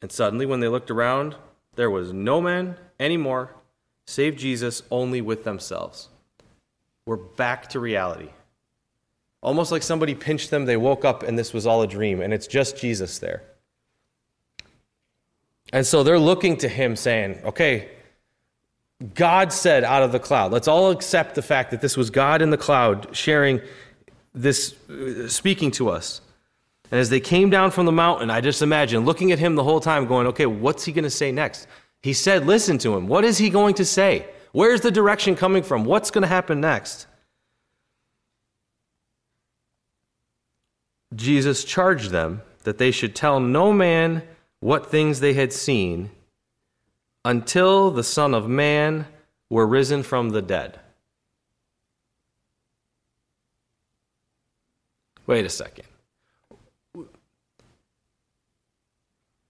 And 0.02 0.12
suddenly, 0.12 0.46
when 0.46 0.60
they 0.60 0.68
looked 0.68 0.92
around, 0.92 1.36
there 1.76 1.90
was 1.90 2.14
no 2.14 2.42
man 2.42 2.78
anymore 3.00 3.56
save 4.06 4.38
Jesus 4.38 4.84
only 4.90 5.22
with 5.22 5.44
themselves. 5.44 6.10
We're 7.06 7.18
back 7.18 7.70
to 7.70 7.80
reality. 7.80 8.30
Almost 9.42 9.72
like 9.72 9.84
somebody 9.84 10.16
pinched 10.16 10.50
them, 10.50 10.66
they 10.66 10.78
woke 10.78 11.06
up 11.06 11.24
and 11.24 11.38
this 11.38 11.54
was 11.54 11.68
all 11.68 11.82
a 11.82 11.88
dream, 11.88 12.22
and 12.22 12.34
it's 12.34 12.48
just 12.48 12.78
Jesus 12.78 13.20
there. 13.20 13.44
And 15.74 15.86
so 15.86 16.04
they're 16.04 16.20
looking 16.20 16.58
to 16.58 16.70
him 16.70 16.96
saying, 16.96 17.40
Okay, 17.44 17.90
God 19.14 19.54
said 19.54 19.84
out 19.84 20.02
of 20.02 20.12
the 20.12 20.20
cloud. 20.20 20.52
Let's 20.52 20.68
all 20.68 20.90
accept 20.92 21.36
the 21.36 21.42
fact 21.42 21.72
that 21.72 21.82
this 21.82 21.96
was 21.96 22.10
God 22.10 22.42
in 22.42 22.50
the 22.50 22.58
cloud 22.58 23.16
sharing 23.16 23.62
this, 24.34 24.76
uh, 24.90 25.28
speaking 25.28 25.72
to 25.72 25.90
us. 25.90 26.22
And 26.90 27.00
as 27.00 27.10
they 27.10 27.20
came 27.20 27.50
down 27.50 27.72
from 27.72 27.86
the 27.86 27.92
mountain, 27.92 28.30
I 28.32 28.42
just 28.42 28.62
imagine 28.62 29.06
looking 29.06 29.32
at 29.32 29.40
him 29.40 29.56
the 29.56 29.64
whole 29.64 29.80
time, 29.80 30.08
going, 30.08 30.26
okay, 30.28 30.46
what's 30.46 30.86
he 30.86 30.92
going 30.92 31.04
to 31.04 31.10
say 31.10 31.32
next? 31.32 31.68
He 32.02 32.14
said, 32.14 32.48
listen 32.48 32.78
to 32.80 32.96
him. 32.96 33.08
What 33.08 33.24
is 33.24 33.38
he 33.38 33.50
going 33.50 33.76
to 33.76 33.86
say? 33.86 34.26
Where's 34.52 34.82
the 34.82 34.92
direction 34.92 35.36
coming 35.36 35.64
from? 35.64 35.86
What's 35.86 36.10
going 36.10 36.24
to 36.24 36.28
happen 36.28 36.62
next? 36.62 37.06
Jesus 41.14 41.64
charged 41.64 42.12
them 42.12 42.42
that 42.64 42.78
they 42.78 42.92
should 42.92 43.16
tell 43.16 43.40
no 43.40 43.72
man 43.72 44.24
what 44.60 44.90
things 44.90 45.20
they 45.20 45.34
had 45.34 45.54
seen 45.54 46.10
until 47.28 47.92
the 47.92 48.04
Son 48.04 48.34
of 48.34 48.48
Man 48.48 49.06
were 49.50 49.68
risen 49.68 50.02
from 50.02 50.30
the 50.30 50.42
dead. 50.42 50.80
Wait 55.26 55.46
a 55.46 55.50
second. 55.50 55.84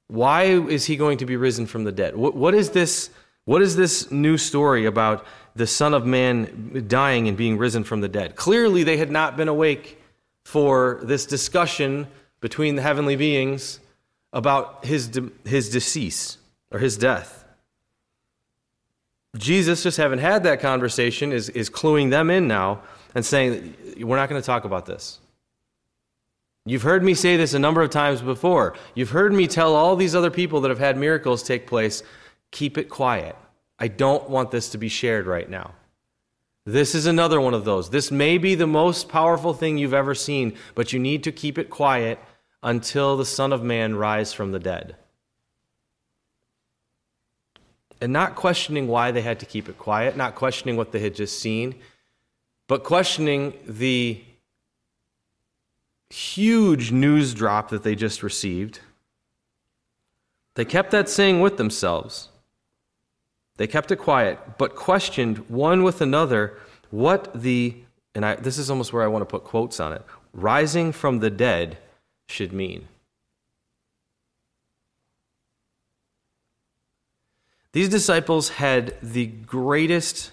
Why 0.08 0.46
is 0.46 0.86
he 0.86 0.98
going 0.98 1.20
to 1.20 1.28
be 1.28 1.36
risen 1.36 1.68
from 1.68 1.84
the 1.84 1.92
dead? 1.92 2.16
What, 2.16 2.36
what, 2.36 2.56
is 2.56 2.72
this, 2.72 3.12
what 3.46 3.62
is 3.62 3.76
this 3.76 4.10
new 4.10 4.40
story 4.40 4.88
about 4.88 5.24
the 5.56 5.68
Son 5.68 5.94
of 5.94 6.04
Man 6.04 6.84
dying 6.88 7.28
and 7.28 7.38
being 7.38 7.60
risen 7.60 7.84
from 7.84 8.02
the 8.02 8.08
dead? 8.08 8.36
Clearly, 8.36 8.82
they 8.82 8.98
had 8.98 9.12
not 9.12 9.38
been 9.38 9.48
awake 9.48 10.02
for 10.44 11.00
this 11.04 11.28
discussion 11.28 12.08
between 12.42 12.76
the 12.76 12.82
heavenly 12.82 13.16
beings 13.16 13.80
about 14.34 14.84
his, 14.84 15.10
de- 15.10 15.30
his 15.46 15.70
decease 15.70 16.40
or 16.72 16.80
his 16.80 16.98
death. 16.98 17.44
Jesus, 19.36 19.84
just 19.84 19.98
having 19.98 20.20
had 20.20 20.44
that 20.44 20.60
conversation, 20.60 21.32
is, 21.32 21.50
is 21.50 21.70
cluing 21.70 22.10
them 22.10 22.30
in 22.30 22.48
now 22.48 22.82
and 23.14 23.26
saying, 23.26 23.76
We're 24.00 24.16
not 24.16 24.30
going 24.30 24.42
to 24.42 24.46
talk 24.46 24.64
about 24.64 24.86
this. 24.86 25.20
You've 26.66 26.84
heard 26.84 27.04
me 27.04 27.14
say 27.14 27.38
this 27.38 27.54
a 27.54 27.60
number 27.60 27.82
of 27.82 27.90
times 27.90 28.22
before. 28.22 28.76
You've 28.94 29.12
heard 29.12 29.34
me 29.34 29.48
tell 29.48 29.76
all 29.76 29.96
these 29.96 30.14
other 30.16 30.32
people 30.32 30.62
that 30.62 30.70
have 30.70 30.80
had 30.80 30.98
miracles 30.98 31.44
take 31.44 31.66
place 31.66 32.04
keep 32.52 32.78
it 32.78 32.90
quiet. 32.90 33.36
I 33.80 33.88
don't 33.88 34.30
want 34.30 34.52
this 34.52 34.70
to 34.70 34.78
be 34.78 34.90
shared 34.90 35.26
right 35.28 35.50
now. 35.50 35.74
This 36.66 36.96
is 36.96 37.06
another 37.06 37.40
one 37.40 37.54
of 37.54 37.66
those. 37.66 37.90
This 37.90 38.12
may 38.12 38.38
be 38.38 38.56
the 38.56 38.68
most 38.68 39.08
powerful 39.08 39.54
thing 39.54 39.78
you've 39.78 39.94
ever 39.94 40.16
seen, 40.16 40.58
but 40.76 40.92
you 40.92 41.00
need 41.00 41.24
to 41.24 41.32
keep 41.32 41.58
it 41.58 41.70
quiet 41.70 42.20
until 42.62 43.16
the 43.16 43.26
Son 43.26 43.54
of 43.54 43.64
Man 43.64 43.96
rise 43.96 44.34
from 44.34 44.52
the 44.52 44.60
dead. 44.60 44.96
And 48.00 48.14
not 48.14 48.36
questioning 48.36 48.88
why 48.88 49.12
they 49.12 49.22
had 49.22 49.40
to 49.40 49.46
keep 49.46 49.68
it 49.68 49.78
quiet, 49.78 50.16
not 50.16 50.36
questioning 50.36 50.78
what 50.78 50.92
they 50.92 51.00
had 51.00 51.16
just 51.16 51.40
seen, 51.40 51.76
but 52.68 52.84
questioning 52.84 53.54
the 53.66 54.22
huge 56.10 56.92
news 56.92 57.34
drop 57.34 57.70
that 57.70 57.84
they 57.84 57.96
just 57.96 58.24
received. 58.24 58.80
They 60.56 60.66
kept 60.66 60.92
that 60.92 61.10
saying 61.10 61.42
with 61.42 61.58
themselves. 61.58 62.30
They 63.58 63.68
kept 63.68 63.92
it 63.92 63.98
quiet, 63.98 64.40
but 64.58 64.76
questioned 64.76 65.50
one 65.50 65.84
with 65.84 66.02
another 66.02 66.58
what 66.90 67.42
the, 67.42 67.76
and 68.16 68.26
I, 68.26 68.36
this 68.36 68.58
is 68.58 68.70
almost 68.70 68.94
where 68.94 69.04
I 69.04 69.08
want 69.08 69.22
to 69.22 69.26
put 69.26 69.44
quotes 69.44 69.80
on 69.80 69.94
it, 69.94 70.04
rising 70.34 70.92
from 70.92 71.20
the 71.20 71.30
dead 71.30 71.78
should 72.28 72.54
mean. 72.54 72.88
These 77.74 77.90
disciples 77.90 78.50
had 78.50 78.96
the 79.02 79.28
greatest 79.28 80.32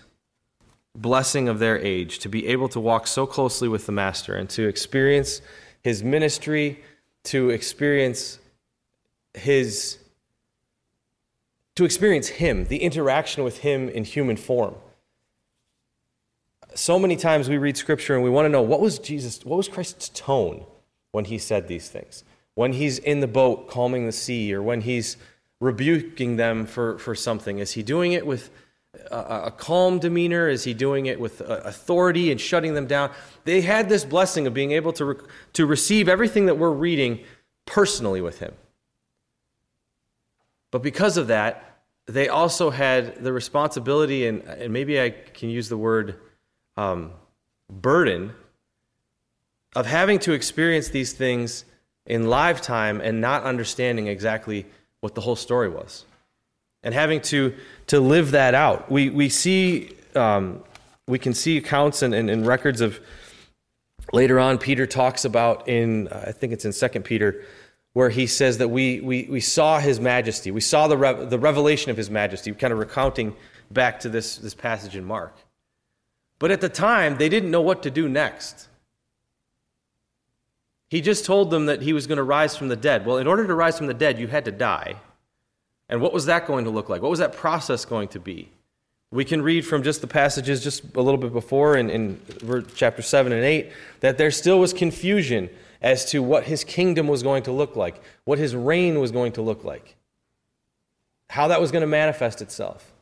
blessing 0.96 1.48
of 1.48 1.58
their 1.58 1.78
age 1.78 2.18
to 2.20 2.28
be 2.28 2.46
able 2.46 2.68
to 2.68 2.80
walk 2.80 3.06
so 3.06 3.26
closely 3.26 3.68
with 3.68 3.86
the 3.86 3.92
Master 3.92 4.34
and 4.34 4.48
to 4.50 4.68
experience 4.68 5.40
his 5.82 6.02
ministry, 6.02 6.82
to 7.24 7.50
experience 7.50 8.38
his 9.34 9.98
to 11.76 11.84
experience 11.84 12.28
him, 12.28 12.66
the 12.66 12.78
interaction 12.78 13.42
with 13.42 13.58
him 13.58 13.88
in 13.88 14.04
human 14.04 14.36
form. 14.36 14.76
So 16.74 16.98
many 16.98 17.16
times 17.16 17.48
we 17.48 17.58
read 17.58 17.76
scripture 17.76 18.14
and 18.14 18.22
we 18.22 18.30
want 18.30 18.46
to 18.46 18.48
know 18.48 18.62
what 18.62 18.80
was 18.80 18.98
Jesus, 18.98 19.44
what 19.44 19.56
was 19.56 19.68
Christ's 19.68 20.08
tone 20.08 20.66
when 21.10 21.24
he 21.24 21.38
said 21.38 21.66
these 21.66 21.88
things? 21.88 22.24
When 22.54 22.74
he's 22.74 22.98
in 22.98 23.20
the 23.20 23.26
boat 23.26 23.68
calming 23.68 24.06
the 24.06 24.12
sea 24.12 24.54
or 24.54 24.62
when 24.62 24.82
he's 24.82 25.16
rebuking 25.64 26.36
them 26.36 26.66
for, 26.66 26.98
for 26.98 27.14
something? 27.14 27.58
Is 27.58 27.72
he 27.72 27.82
doing 27.82 28.12
it 28.12 28.26
with 28.26 28.50
a, 29.10 29.46
a 29.46 29.50
calm 29.50 29.98
demeanor? 29.98 30.48
Is 30.48 30.64
he 30.64 30.74
doing 30.74 31.06
it 31.06 31.18
with 31.18 31.40
uh, 31.40 31.60
authority 31.64 32.30
and 32.30 32.40
shutting 32.40 32.74
them 32.74 32.86
down? 32.86 33.10
They 33.44 33.62
had 33.62 33.88
this 33.88 34.04
blessing 34.04 34.46
of 34.46 34.54
being 34.54 34.72
able 34.72 34.92
to, 34.92 35.04
re- 35.04 35.26
to 35.54 35.66
receive 35.66 36.08
everything 36.08 36.46
that 36.46 36.58
we're 36.58 36.70
reading 36.70 37.20
personally 37.66 38.20
with 38.20 38.38
him. 38.38 38.52
But 40.70 40.82
because 40.82 41.16
of 41.16 41.28
that, 41.28 41.80
they 42.06 42.28
also 42.28 42.70
had 42.70 43.22
the 43.24 43.32
responsibility, 43.32 44.26
and, 44.26 44.42
and 44.42 44.72
maybe 44.72 45.00
I 45.00 45.10
can 45.10 45.48
use 45.48 45.68
the 45.70 45.78
word 45.78 46.20
um, 46.76 47.12
burden, 47.70 48.32
of 49.74 49.86
having 49.86 50.18
to 50.20 50.32
experience 50.32 50.88
these 50.88 51.12
things 51.14 51.64
in 52.06 52.28
lifetime 52.28 53.00
and 53.00 53.20
not 53.20 53.44
understanding 53.44 54.08
exactly 54.08 54.66
what 55.04 55.14
the 55.14 55.20
whole 55.20 55.36
story 55.36 55.68
was 55.68 56.06
and 56.82 56.94
having 56.94 57.20
to, 57.20 57.54
to 57.88 58.00
live 58.00 58.30
that 58.30 58.54
out. 58.54 58.90
We, 58.90 59.10
we 59.10 59.28
see, 59.28 59.90
um, 60.14 60.64
we 61.06 61.18
can 61.18 61.34
see 61.34 61.58
accounts 61.58 62.00
and, 62.00 62.14
and, 62.14 62.30
and, 62.30 62.46
records 62.46 62.80
of 62.80 62.98
later 64.14 64.40
on, 64.40 64.56
Peter 64.56 64.86
talks 64.86 65.26
about 65.26 65.68
in, 65.68 66.08
I 66.08 66.32
think 66.32 66.54
it's 66.54 66.64
in 66.64 66.72
Second 66.72 67.02
Peter, 67.02 67.44
where 67.92 68.08
he 68.08 68.26
says 68.26 68.56
that 68.56 68.68
we, 68.68 69.02
we, 69.02 69.28
we 69.30 69.40
saw 69.40 69.78
his 69.78 70.00
majesty. 70.00 70.50
We 70.50 70.62
saw 70.62 70.88
the, 70.88 70.96
re- 70.96 71.26
the 71.26 71.38
revelation 71.38 71.90
of 71.90 71.98
his 71.98 72.08
majesty, 72.08 72.50
kind 72.52 72.72
of 72.72 72.78
recounting 72.78 73.36
back 73.70 74.00
to 74.00 74.08
this, 74.08 74.38
this 74.38 74.54
passage 74.54 74.96
in 74.96 75.04
Mark. 75.04 75.36
But 76.38 76.50
at 76.50 76.62
the 76.62 76.70
time, 76.70 77.18
they 77.18 77.28
didn't 77.28 77.50
know 77.50 77.60
what 77.60 77.82
to 77.82 77.90
do 77.90 78.08
next. 78.08 78.68
He 80.94 81.00
just 81.00 81.24
told 81.24 81.50
them 81.50 81.66
that 81.66 81.82
he 81.82 81.92
was 81.92 82.06
going 82.06 82.18
to 82.18 82.22
rise 82.22 82.56
from 82.56 82.68
the 82.68 82.76
dead. 82.76 83.04
Well, 83.04 83.16
in 83.16 83.26
order 83.26 83.44
to 83.48 83.54
rise 83.56 83.76
from 83.76 83.88
the 83.88 83.94
dead, 83.94 84.16
you 84.16 84.28
had 84.28 84.44
to 84.44 84.52
die. 84.52 84.94
And 85.88 86.00
what 86.00 86.12
was 86.12 86.26
that 86.26 86.46
going 86.46 86.66
to 86.66 86.70
look 86.70 86.88
like? 86.88 87.02
What 87.02 87.10
was 87.10 87.18
that 87.18 87.32
process 87.32 87.84
going 87.84 88.06
to 88.10 88.20
be? 88.20 88.48
We 89.10 89.24
can 89.24 89.42
read 89.42 89.66
from 89.66 89.82
just 89.82 90.02
the 90.02 90.06
passages 90.06 90.62
just 90.62 90.94
a 90.94 91.00
little 91.00 91.18
bit 91.18 91.32
before 91.32 91.76
in, 91.76 91.90
in 91.90 92.20
chapter 92.76 93.02
7 93.02 93.32
and 93.32 93.42
8 93.42 93.72
that 94.02 94.18
there 94.18 94.30
still 94.30 94.60
was 94.60 94.72
confusion 94.72 95.50
as 95.82 96.04
to 96.12 96.22
what 96.22 96.44
his 96.44 96.62
kingdom 96.62 97.08
was 97.08 97.24
going 97.24 97.42
to 97.42 97.50
look 97.50 97.74
like, 97.74 98.00
what 98.24 98.38
his 98.38 98.54
reign 98.54 99.00
was 99.00 99.10
going 99.10 99.32
to 99.32 99.42
look 99.42 99.64
like, 99.64 99.96
how 101.28 101.48
that 101.48 101.60
was 101.60 101.72
going 101.72 101.82
to 101.82 101.88
manifest 101.88 102.40
itself. 102.40 102.93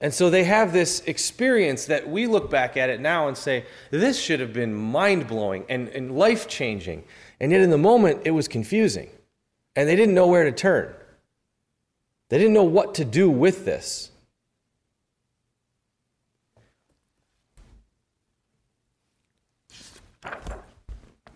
And 0.00 0.14
so 0.14 0.30
they 0.30 0.44
have 0.44 0.72
this 0.72 1.00
experience 1.06 1.86
that 1.86 2.08
we 2.08 2.26
look 2.26 2.50
back 2.50 2.76
at 2.76 2.88
it 2.88 3.00
now 3.00 3.26
and 3.26 3.36
say, 3.36 3.64
this 3.90 4.20
should 4.20 4.38
have 4.38 4.52
been 4.52 4.72
mind 4.72 5.26
blowing 5.26 5.64
and, 5.68 5.88
and 5.88 6.16
life 6.16 6.46
changing. 6.46 7.02
And 7.40 7.50
yet 7.50 7.62
in 7.62 7.70
the 7.70 7.78
moment, 7.78 8.22
it 8.24 8.30
was 8.30 8.46
confusing. 8.46 9.10
And 9.74 9.88
they 9.88 9.96
didn't 9.96 10.14
know 10.14 10.28
where 10.28 10.44
to 10.44 10.52
turn. 10.52 10.94
They 12.28 12.38
didn't 12.38 12.52
know 12.52 12.64
what 12.64 12.94
to 12.96 13.04
do 13.04 13.28
with 13.28 13.64
this. 13.64 14.10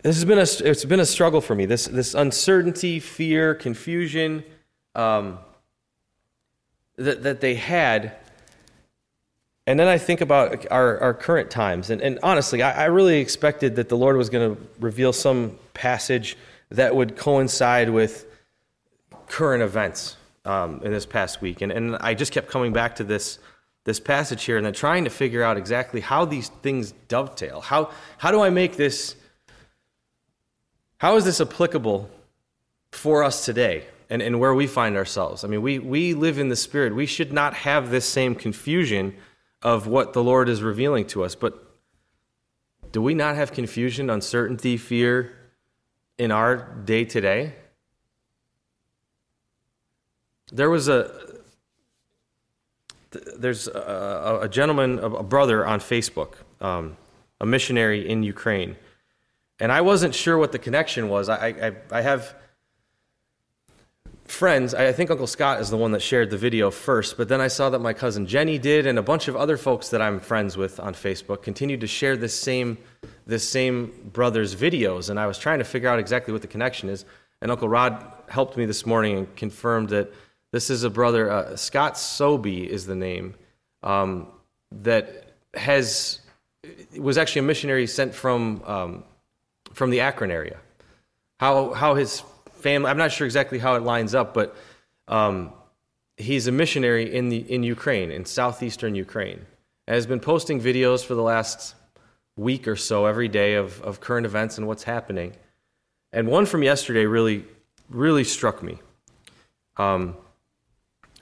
This 0.03 0.17
has 0.17 0.25
been 0.25 0.39
a, 0.39 0.69
it's 0.69 0.85
been 0.85 1.01
a 1.01 1.07
struggle 1.07 1.41
for 1.41 1.55
me. 1.55 1.65
This, 1.65 1.87
this 1.87 2.15
uncertainty, 2.15 2.99
fear, 2.99 3.55
confusion 3.55 4.45
um, 4.95 5.39
that, 6.97 7.23
that 7.23 7.41
they 7.41 7.55
had. 7.55 8.17
And 9.67 9.79
then 9.79 9.87
I 9.87 9.99
think 9.99 10.21
about 10.21 10.67
our, 10.73 10.99
our 10.99 11.15
current 11.15 11.51
times. 11.51 11.91
And, 11.91 12.01
and 12.01 12.19
honestly, 12.23 12.63
I, 12.63 12.83
I 12.83 12.85
really 12.87 13.21
expected 13.21 13.77
that 13.77 13.89
the 13.89 13.97
Lord 13.97 14.17
was 14.17 14.29
going 14.29 14.57
to 14.57 14.63
reveal 14.81 15.13
some 15.13 15.59
passage 15.73 16.37
that 16.71 16.97
would 16.97 17.17
coincide 17.17 17.91
with 17.91 18.27
current 19.29 19.63
events 19.63 20.17
um, 20.45 20.81
in 20.85 20.93
this 20.93 21.07
past 21.07 21.41
week, 21.41 21.63
and, 21.63 21.71
and 21.73 21.97
I 21.97 22.15
just 22.15 22.33
kept 22.33 22.49
coming 22.49 22.73
back 22.73 22.97
to 22.97 23.05
this 23.05 23.39
this 23.85 23.99
passage 23.99 24.45
here, 24.45 24.57
and 24.57 24.65
then 24.65 24.73
trying 24.73 25.03
to 25.05 25.11
figure 25.11 25.43
out 25.43 25.57
exactly 25.57 26.01
how 26.01 26.25
these 26.25 26.49
things 26.63 26.93
dovetail. 27.09 27.61
How 27.61 27.91
how 28.19 28.31
do 28.31 28.41
I 28.41 28.51
make 28.51 28.77
this? 28.77 29.17
How 30.99 31.17
is 31.17 31.25
this 31.25 31.41
applicable 31.41 32.09
for 32.93 33.25
us 33.25 33.45
today 33.45 33.87
and, 34.09 34.23
and 34.23 34.39
where 34.39 34.55
we 34.55 34.69
find 34.69 34.97
ourselves? 34.97 35.45
I 35.45 35.49
mean, 35.49 35.63
we 35.63 35.79
we 35.79 36.15
live 36.15 36.39
in 36.39 36.49
the 36.49 36.57
Spirit. 36.57 36.95
We 36.95 37.07
should 37.07 37.33
not 37.33 37.55
have 37.55 37.91
this 37.91 38.05
same 38.05 38.35
confusion 38.35 39.15
of 39.63 39.87
what 39.87 40.13
the 40.13 40.23
Lord 40.23 40.49
is 40.49 40.63
revealing 40.63 41.07
to 41.07 41.25
us, 41.25 41.35
but 41.35 41.73
do 42.91 43.01
we 43.01 43.15
not 43.15 43.37
have 43.37 43.53
confusion, 43.53 44.11
uncertainty, 44.11 44.77
fear 44.77 45.33
in 46.19 46.31
our 46.31 46.57
day 46.85 47.05
today? 47.05 47.55
There 50.53 50.69
was 50.69 50.89
a 50.89 51.33
there's 53.37 53.69
a, 53.69 54.41
a 54.43 54.49
gentleman, 54.49 54.99
a 54.99 55.23
brother 55.23 55.67
on 55.67 55.81
Facebook, 55.81 56.35
um, 56.61 56.97
a 57.41 57.47
missionary 57.47 58.09
in 58.09 58.23
Ukraine, 58.23 58.77
and 59.61 59.71
I 59.71 59.83
wasn't 59.83 60.15
sure 60.15 60.39
what 60.39 60.53
the 60.53 60.59
connection 60.59 61.09
was. 61.09 61.29
I, 61.29 61.49
I, 61.49 61.73
I 61.91 62.01
have 62.01 62.35
friends. 64.25 64.75
I 64.75 64.93
think 64.93 65.11
Uncle 65.11 65.27
Scott 65.27 65.61
is 65.61 65.71
the 65.71 65.77
one 65.77 65.93
that 65.93 66.01
shared 66.01 66.31
the 66.31 66.37
video 66.37 66.71
first, 66.71 67.17
but 67.17 67.29
then 67.29 67.41
I 67.41 67.49
saw 67.49 67.71
that 67.71 67.81
my 67.81 67.93
cousin 67.93 68.27
Jenny 68.27 68.59
did, 68.59 68.87
and 68.87 68.99
a 68.99 69.03
bunch 69.03 69.29
of 69.29 69.37
other 69.37 69.57
folks 69.57 69.91
that 69.91 70.03
I'm 70.03 70.21
friends 70.21 70.57
with 70.57 70.81
on 70.81 70.95
Facebook 70.95 71.43
continued 71.43 71.81
to 71.81 71.87
share 71.87 72.17
this 72.17 72.35
same 72.35 72.79
this 73.27 73.49
same 73.49 74.11
brother's 74.13 74.57
videos, 74.57 75.11
and 75.11 75.19
I 75.19 75.27
was 75.27 75.39
trying 75.39 75.59
to 75.59 75.65
figure 75.65 75.89
out 75.89 75.99
exactly 75.99 76.33
what 76.33 76.43
the 76.43 76.49
connection 76.49 76.89
is. 76.89 77.05
And 77.41 77.51
Uncle 77.51 77.69
Rod 77.69 78.05
helped 78.29 78.57
me 78.57 78.67
this 78.67 78.87
morning 78.87 79.19
and 79.19 79.37
confirmed 79.37 79.91
that 79.91 80.13
this 80.51 80.71
is 80.71 80.85
a 80.85 80.91
brother. 80.91 81.31
Uh, 81.31 81.57
Scott 81.57 81.99
Sobey 81.99 82.71
is 82.71 82.87
the 82.87 82.95
name 82.95 83.35
um, 83.83 84.29
that 84.71 85.35
has 85.55 86.21
was 86.99 87.19
actually 87.19 87.41
a 87.41 87.45
missionary 87.45 87.87
sent 87.87 88.15
from 88.15 88.63
um, 88.65 89.05
from 89.73 89.91
the 89.91 90.01
Akron 90.01 90.31
area. 90.31 90.59
How 91.41 91.73
how 91.73 91.95
his 91.95 92.23
family. 92.63 92.91
I'm 92.91 92.99
not 92.99 93.13
sure 93.13 93.27
exactly 93.27 93.59
how 93.59 93.75
it 93.75 93.83
lines 93.83 94.15
up, 94.15 94.33
but 94.33 94.57
um, 95.09 95.53
he's 96.17 96.47
a 96.47 96.53
missionary 96.53 97.15
in 97.15 97.29
the 97.29 97.39
in 97.39 97.63
Ukraine, 97.63 98.11
in 98.11 98.25
southeastern 98.25 98.95
Ukraine, 98.95 99.45
and 99.87 99.95
has 99.95 100.07
been 100.07 100.21
posting 100.21 100.61
videos 100.61 101.05
for 101.05 101.15
the 101.15 101.23
last 101.23 101.75
week 102.37 102.67
or 102.67 102.77
so 102.77 103.07
every 103.07 103.29
day 103.29 103.55
of, 103.55 103.81
of 103.83 104.01
current 104.01 104.27
events 104.27 104.59
and 104.59 104.67
what's 104.67 104.85
happening. 104.85 105.35
And 106.13 106.29
one 106.29 106.47
from 106.47 106.63
yesterday 106.63 107.05
really, 107.05 107.45
really 107.89 108.25
struck 108.25 108.63
me. 108.63 108.79
Um, 109.77 110.17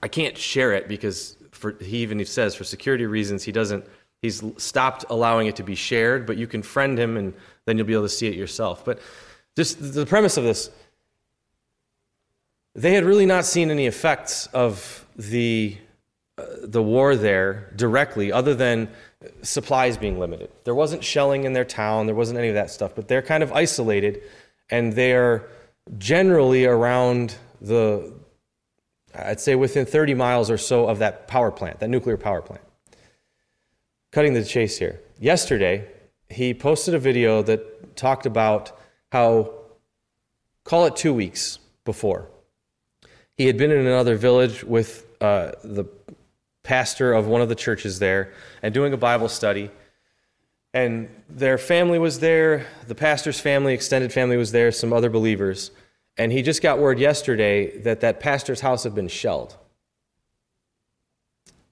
I 0.02 0.08
can't 0.08 0.36
share 0.36 0.72
it 0.72 0.88
because 0.88 1.36
for, 1.50 1.76
he 1.80 1.98
even 1.98 2.24
says 2.24 2.54
for 2.54 2.64
security 2.64 3.06
reasons 3.06 3.44
he 3.44 3.52
doesn't. 3.52 3.84
He's 4.22 4.42
stopped 4.56 5.04
allowing 5.08 5.46
it 5.46 5.56
to 5.56 5.62
be 5.62 5.74
shared, 5.74 6.26
but 6.26 6.36
you 6.36 6.46
can 6.46 6.62
friend 6.62 6.98
him 6.98 7.16
and 7.16 7.34
then 7.64 7.78
you'll 7.78 7.86
be 7.86 7.94
able 7.94 8.04
to 8.04 8.08
see 8.08 8.26
it 8.26 8.34
yourself. 8.34 8.84
But 8.84 9.00
just 9.56 9.94
the 9.94 10.06
premise 10.06 10.36
of 10.36 10.44
this 10.44 10.70
they 12.74 12.94
had 12.94 13.04
really 13.04 13.26
not 13.26 13.44
seen 13.44 13.70
any 13.70 13.86
effects 13.86 14.46
of 14.48 15.06
the, 15.16 15.76
uh, 16.38 16.44
the 16.62 16.82
war 16.82 17.16
there 17.16 17.72
directly, 17.76 18.30
other 18.30 18.54
than 18.54 18.88
supplies 19.42 19.96
being 19.96 20.18
limited. 20.18 20.50
There 20.64 20.74
wasn't 20.74 21.04
shelling 21.04 21.44
in 21.44 21.52
their 21.52 21.64
town, 21.64 22.06
there 22.06 22.14
wasn't 22.14 22.38
any 22.38 22.48
of 22.48 22.54
that 22.54 22.70
stuff, 22.70 22.94
but 22.94 23.08
they're 23.08 23.22
kind 23.22 23.42
of 23.42 23.52
isolated, 23.52 24.22
and 24.70 24.92
they're 24.92 25.48
generally 25.98 26.64
around 26.64 27.36
the, 27.60 28.12
I'd 29.14 29.40
say 29.40 29.54
within 29.54 29.84
30 29.84 30.14
miles 30.14 30.50
or 30.50 30.58
so 30.58 30.86
of 30.86 31.00
that 31.00 31.28
power 31.28 31.50
plant, 31.50 31.80
that 31.80 31.90
nuclear 31.90 32.16
power 32.16 32.40
plant. 32.40 32.62
Cutting 34.12 34.32
the 34.32 34.44
chase 34.44 34.78
here. 34.78 35.00
Yesterday, 35.18 35.86
he 36.28 36.54
posted 36.54 36.94
a 36.94 36.98
video 36.98 37.42
that 37.42 37.96
talked 37.96 38.26
about 38.26 38.78
how, 39.12 39.52
call 40.64 40.86
it 40.86 40.96
two 40.96 41.12
weeks 41.12 41.58
before, 41.84 42.28
he 43.40 43.46
had 43.46 43.56
been 43.56 43.70
in 43.70 43.86
another 43.86 44.16
village 44.16 44.62
with 44.64 45.06
uh, 45.22 45.52
the 45.64 45.86
pastor 46.62 47.14
of 47.14 47.26
one 47.26 47.40
of 47.40 47.48
the 47.48 47.54
churches 47.54 47.98
there 47.98 48.34
and 48.62 48.74
doing 48.74 48.92
a 48.92 48.98
Bible 48.98 49.30
study. 49.30 49.70
And 50.74 51.08
their 51.26 51.56
family 51.56 51.98
was 51.98 52.20
there, 52.20 52.66
the 52.86 52.94
pastor's 52.94 53.40
family, 53.40 53.72
extended 53.72 54.12
family 54.12 54.36
was 54.36 54.52
there, 54.52 54.70
some 54.70 54.92
other 54.92 55.08
believers. 55.08 55.70
And 56.18 56.30
he 56.30 56.42
just 56.42 56.60
got 56.60 56.80
word 56.80 56.98
yesterday 56.98 57.78
that 57.78 58.00
that 58.00 58.20
pastor's 58.20 58.60
house 58.60 58.84
had 58.84 58.94
been 58.94 59.08
shelled. 59.08 59.56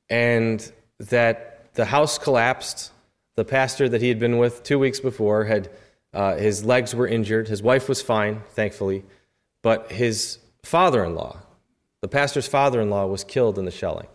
And 0.08 0.72
that 0.98 1.74
the 1.74 1.84
house 1.84 2.16
collapsed. 2.16 2.92
The 3.34 3.44
pastor 3.44 3.90
that 3.90 4.00
he 4.00 4.08
had 4.08 4.18
been 4.18 4.38
with 4.38 4.62
two 4.62 4.78
weeks 4.78 5.00
before 5.00 5.44
had 5.44 5.68
uh, 6.14 6.36
his 6.36 6.64
legs 6.64 6.94
were 6.94 7.06
injured. 7.06 7.46
His 7.46 7.62
wife 7.62 7.90
was 7.90 8.00
fine, 8.00 8.40
thankfully, 8.54 9.04
but 9.60 9.92
his 9.92 10.38
father-in-law 10.62 11.42
the 12.00 12.08
pastor's 12.08 12.46
father 12.46 12.80
in 12.80 12.90
law 12.90 13.06
was 13.06 13.24
killed 13.24 13.58
in 13.58 13.64
the 13.64 13.70
shelling. 13.70 14.06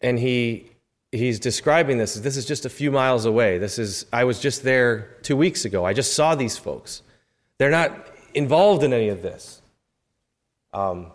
And 0.00 0.18
he, 0.18 0.70
he's 1.12 1.38
describing 1.38 1.98
this. 1.98 2.14
This 2.14 2.36
is 2.36 2.46
just 2.46 2.64
a 2.64 2.70
few 2.70 2.90
miles 2.90 3.26
away. 3.26 3.58
This 3.58 3.78
is, 3.78 4.06
I 4.12 4.24
was 4.24 4.40
just 4.40 4.62
there 4.62 5.16
two 5.22 5.36
weeks 5.36 5.64
ago. 5.64 5.84
I 5.84 5.92
just 5.92 6.14
saw 6.14 6.34
these 6.34 6.56
folks. 6.56 7.02
They're 7.58 7.70
not 7.70 8.06
involved 8.34 8.82
in 8.82 8.92
any 8.92 9.08
of 9.08 9.22
this. 9.22 9.60
Um, 10.72 11.08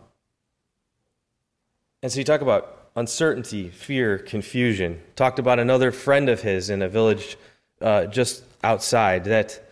and 2.04 2.12
so 2.12 2.20
you 2.20 2.24
talk 2.24 2.42
about 2.42 2.90
uncertainty, 2.96 3.70
fear, 3.70 4.20
confusion. 4.20 5.02
Talked 5.16 5.40
about 5.40 5.60
another 5.60 5.92
friend 5.92 6.30
of 6.30 6.42
his 6.42 6.70
in 6.70 6.82
a 6.82 6.88
village 6.88 7.38
uh, 7.82 8.06
just 8.06 8.44
outside 8.64 9.26
that 9.26 9.65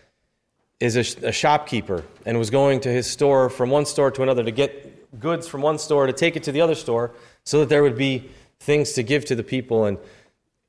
is 0.83 0.97
a, 0.97 1.27
a, 1.27 1.31
shopkeeper 1.31 2.03
and 2.25 2.37
was 2.37 2.49
going 2.49 2.81
to 2.81 2.89
his 2.89 3.09
store 3.09 3.49
from 3.49 3.69
one 3.69 3.85
store 3.85 4.11
to 4.11 4.21
another 4.21 4.43
to 4.43 4.51
get 4.51 5.19
goods 5.19 5.47
from 5.47 5.61
one 5.61 5.77
store 5.77 6.07
to 6.07 6.13
take 6.13 6.35
it 6.35 6.43
to 6.43 6.51
the 6.51 6.59
other 6.59 6.75
store 6.75 7.11
so 7.45 7.59
that 7.61 7.69
there 7.69 7.81
would 7.83 7.97
be 7.97 8.29
things 8.59 8.91
to 8.93 9.01
give 9.01 9.23
to 9.25 9.35
the 9.35 9.43
people. 9.43 9.85
And 9.85 9.97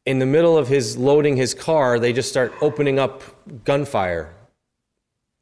in 0.07 0.21
the 0.21 0.27
middle 0.27 0.57
of 0.57 0.69
his 0.69 0.97
loading 0.97 1.37
his 1.37 1.53
car, 1.53 1.99
they 1.99 2.13
just 2.13 2.29
start 2.29 2.53
opening 2.61 2.99
up 3.01 3.23
gunfire 3.65 4.33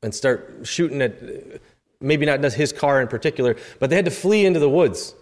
and 0.02 0.14
start 0.14 0.60
shooting 0.62 1.02
at 1.02 1.20
maybe 2.00 2.24
not 2.24 2.42
his 2.52 2.72
car 2.72 3.02
in 3.02 3.08
particular, 3.08 3.56
but 3.78 3.90
they 3.90 3.96
had 3.96 4.06
to 4.06 4.10
flee 4.10 4.46
into 4.46 4.58
the 4.58 4.70
woods 4.70 5.14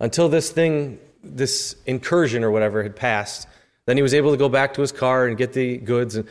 until 0.00 0.28
this 0.28 0.50
thing, 0.50 0.98
this 1.22 1.76
incursion 1.86 2.42
or 2.42 2.50
whatever, 2.50 2.82
had 2.82 2.96
passed. 2.96 3.46
Then 3.86 3.96
he 3.96 4.02
was 4.02 4.14
able 4.14 4.32
to 4.32 4.36
go 4.36 4.48
back 4.48 4.74
to 4.74 4.80
his 4.80 4.90
car 4.90 5.26
and 5.26 5.36
get 5.36 5.52
the 5.52 5.76
goods. 5.78 6.16
And 6.16 6.28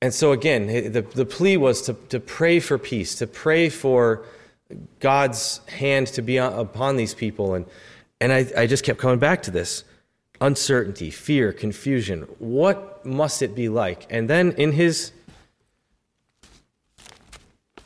and 0.00 0.14
so, 0.14 0.30
again, 0.32 0.66
the, 0.66 1.02
the 1.02 1.26
plea 1.26 1.56
was 1.56 1.82
to, 1.82 1.94
to 2.10 2.20
pray 2.20 2.60
for 2.60 2.78
peace, 2.78 3.16
to 3.16 3.26
pray 3.26 3.68
for 3.68 4.24
God's 5.00 5.60
hand 5.66 6.06
to 6.08 6.22
be 6.22 6.36
upon 6.36 6.96
these 6.96 7.14
people. 7.14 7.54
And, 7.54 7.66
and 8.20 8.32
I, 8.32 8.46
I 8.56 8.66
just 8.66 8.84
kept 8.84 9.00
coming 9.00 9.18
back 9.18 9.42
to 9.44 9.50
this 9.50 9.82
uncertainty, 10.40 11.10
fear, 11.10 11.52
confusion. 11.52 12.22
What 12.38 13.04
must 13.04 13.42
it 13.42 13.56
be 13.56 13.68
like? 13.68 14.06
And 14.08 14.30
then 14.30 14.52
in 14.52 14.72
his 14.72 15.12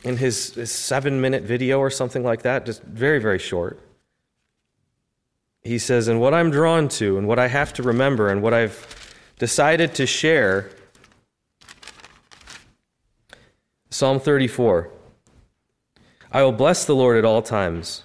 in 0.04 0.16
his, 0.16 0.54
his 0.54 0.72
seven 0.72 1.20
minute 1.20 1.44
video 1.44 1.78
or 1.78 1.88
something 1.88 2.24
like 2.24 2.42
that, 2.42 2.66
just 2.66 2.82
very, 2.82 3.20
very 3.20 3.38
short, 3.38 3.78
he 5.62 5.78
says, 5.78 6.08
And 6.08 6.20
what 6.20 6.34
I'm 6.34 6.50
drawn 6.50 6.88
to, 6.88 7.16
and 7.16 7.28
what 7.28 7.38
I 7.38 7.46
have 7.46 7.72
to 7.74 7.84
remember, 7.84 8.28
and 8.28 8.42
what 8.42 8.52
I've 8.52 9.14
decided 9.38 9.94
to 9.94 10.06
share 10.06 10.70
Psalm 13.92 14.18
34 14.18 14.88
I 16.32 16.42
will 16.42 16.52
bless 16.52 16.86
the 16.86 16.94
Lord 16.94 17.18
at 17.18 17.26
all 17.26 17.42
times. 17.42 18.04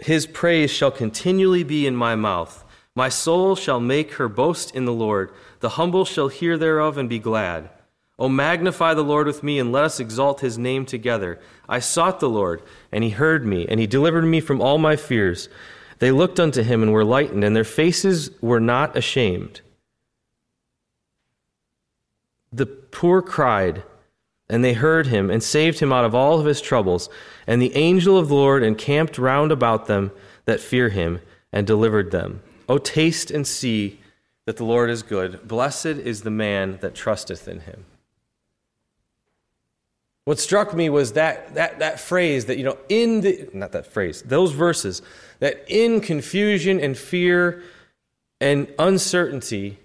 His 0.00 0.26
praise 0.26 0.72
shall 0.72 0.90
continually 0.90 1.62
be 1.62 1.86
in 1.86 1.94
my 1.94 2.16
mouth. 2.16 2.64
My 2.96 3.08
soul 3.08 3.54
shall 3.54 3.78
make 3.78 4.14
her 4.14 4.28
boast 4.28 4.74
in 4.74 4.84
the 4.84 4.92
Lord. 4.92 5.32
The 5.60 5.78
humble 5.78 6.04
shall 6.04 6.26
hear 6.26 6.58
thereof 6.58 6.98
and 6.98 7.08
be 7.08 7.20
glad. 7.20 7.70
O 8.18 8.28
magnify 8.28 8.94
the 8.94 9.04
Lord 9.04 9.28
with 9.28 9.44
me, 9.44 9.60
and 9.60 9.70
let 9.70 9.84
us 9.84 10.00
exalt 10.00 10.40
his 10.40 10.58
name 10.58 10.84
together. 10.84 11.38
I 11.68 11.78
sought 11.78 12.18
the 12.18 12.28
Lord, 12.28 12.60
and 12.90 13.04
he 13.04 13.10
heard 13.10 13.46
me, 13.46 13.68
and 13.68 13.78
he 13.78 13.86
delivered 13.86 14.24
me 14.24 14.40
from 14.40 14.60
all 14.60 14.78
my 14.78 14.96
fears. 14.96 15.48
They 16.00 16.10
looked 16.10 16.40
unto 16.40 16.64
him 16.64 16.82
and 16.82 16.92
were 16.92 17.04
lightened, 17.04 17.44
and 17.44 17.54
their 17.54 17.62
faces 17.62 18.32
were 18.40 18.58
not 18.58 18.96
ashamed. 18.96 19.60
The 22.52 22.66
poor 22.66 23.22
cried, 23.22 23.84
and 24.52 24.62
they 24.62 24.74
heard 24.74 25.06
him 25.06 25.30
and 25.30 25.42
saved 25.42 25.78
him 25.78 25.94
out 25.94 26.04
of 26.04 26.14
all 26.14 26.38
of 26.38 26.44
his 26.44 26.60
troubles. 26.60 27.08
And 27.46 27.60
the 27.60 27.74
angel 27.74 28.18
of 28.18 28.28
the 28.28 28.34
Lord 28.34 28.62
encamped 28.62 29.16
round 29.16 29.50
about 29.50 29.86
them 29.86 30.12
that 30.44 30.60
fear 30.60 30.90
him 30.90 31.22
and 31.50 31.66
delivered 31.66 32.10
them. 32.10 32.42
O 32.68 32.76
taste 32.76 33.30
and 33.30 33.46
see 33.46 33.98
that 34.44 34.58
the 34.58 34.64
Lord 34.64 34.90
is 34.90 35.02
good. 35.02 35.48
Blessed 35.48 35.86
is 35.86 36.20
the 36.20 36.30
man 36.30 36.76
that 36.82 36.94
trusteth 36.94 37.48
in 37.48 37.60
him. 37.60 37.86
What 40.26 40.38
struck 40.38 40.74
me 40.74 40.90
was 40.90 41.12
that, 41.12 41.54
that, 41.54 41.78
that 41.78 41.98
phrase 41.98 42.44
that, 42.44 42.58
you 42.58 42.64
know, 42.64 42.76
in 42.90 43.22
the, 43.22 43.48
not 43.54 43.72
that 43.72 43.86
phrase, 43.86 44.20
those 44.20 44.52
verses, 44.52 45.00
that 45.38 45.64
in 45.66 46.02
confusion 46.02 46.78
and 46.78 46.96
fear 46.96 47.62
and 48.38 48.68
uncertainty, 48.78 49.78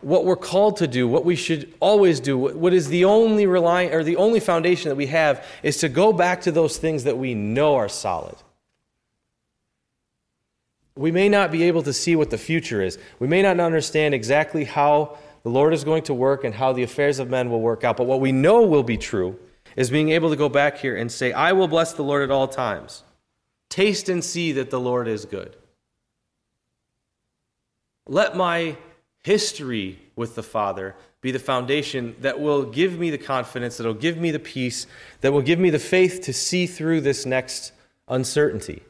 what 0.00 0.24
we're 0.24 0.36
called 0.36 0.76
to 0.78 0.86
do, 0.86 1.08
what 1.08 1.24
we 1.24 1.36
should 1.36 1.72
always 1.80 2.20
do, 2.20 2.38
what 2.38 2.72
is 2.72 2.88
the 2.88 3.04
only 3.04 3.46
relying 3.46 3.92
or 3.92 4.02
the 4.04 4.16
only 4.16 4.40
foundation 4.40 4.88
that 4.88 4.96
we 4.96 5.06
have 5.06 5.44
is 5.62 5.78
to 5.78 5.88
go 5.88 6.12
back 6.12 6.40
to 6.42 6.52
those 6.52 6.78
things 6.78 7.04
that 7.04 7.18
we 7.18 7.34
know 7.34 7.76
are 7.76 7.88
solid. 7.88 8.36
We 10.96 11.12
may 11.12 11.28
not 11.28 11.52
be 11.52 11.62
able 11.64 11.82
to 11.84 11.92
see 11.92 12.16
what 12.16 12.30
the 12.30 12.38
future 12.38 12.82
is. 12.82 12.98
We 13.18 13.28
may 13.28 13.42
not 13.42 13.60
understand 13.60 14.14
exactly 14.14 14.64
how 14.64 15.18
the 15.44 15.50
Lord 15.50 15.72
is 15.72 15.84
going 15.84 16.02
to 16.04 16.14
work 16.14 16.42
and 16.44 16.54
how 16.54 16.72
the 16.72 16.82
affairs 16.82 17.18
of 17.18 17.30
men 17.30 17.50
will 17.50 17.60
work 17.60 17.84
out. 17.84 17.96
But 17.96 18.06
what 18.06 18.20
we 18.20 18.32
know 18.32 18.62
will 18.62 18.82
be 18.82 18.96
true 18.96 19.38
is 19.76 19.90
being 19.90 20.10
able 20.10 20.30
to 20.30 20.36
go 20.36 20.48
back 20.48 20.78
here 20.78 20.96
and 20.96 21.10
say, 21.10 21.32
I 21.32 21.52
will 21.52 21.68
bless 21.68 21.92
the 21.92 22.02
Lord 22.02 22.22
at 22.22 22.32
all 22.32 22.48
times. 22.48 23.04
Taste 23.68 24.08
and 24.08 24.24
see 24.24 24.52
that 24.52 24.70
the 24.70 24.80
Lord 24.80 25.06
is 25.06 25.24
good. 25.24 25.54
Let 28.06 28.36
my 28.36 28.76
history 29.28 29.98
with 30.16 30.34
the 30.36 30.42
Father 30.42 30.96
be 31.20 31.30
the 31.30 31.38
foundation 31.38 32.16
that 32.20 32.40
will 32.40 32.62
give 32.64 32.98
me 32.98 33.10
the 33.10 33.18
confidence, 33.18 33.76
that 33.76 33.84
will 33.84 33.92
give 33.92 34.16
me 34.16 34.30
the 34.30 34.38
peace, 34.38 34.86
that 35.20 35.34
will 35.34 35.42
give 35.42 35.58
me 35.58 35.68
the 35.68 35.78
faith 35.78 36.22
to 36.22 36.32
see 36.32 36.66
through 36.66 37.02
this 37.02 37.26
next 37.26 37.72
uncertainty. 38.08 38.82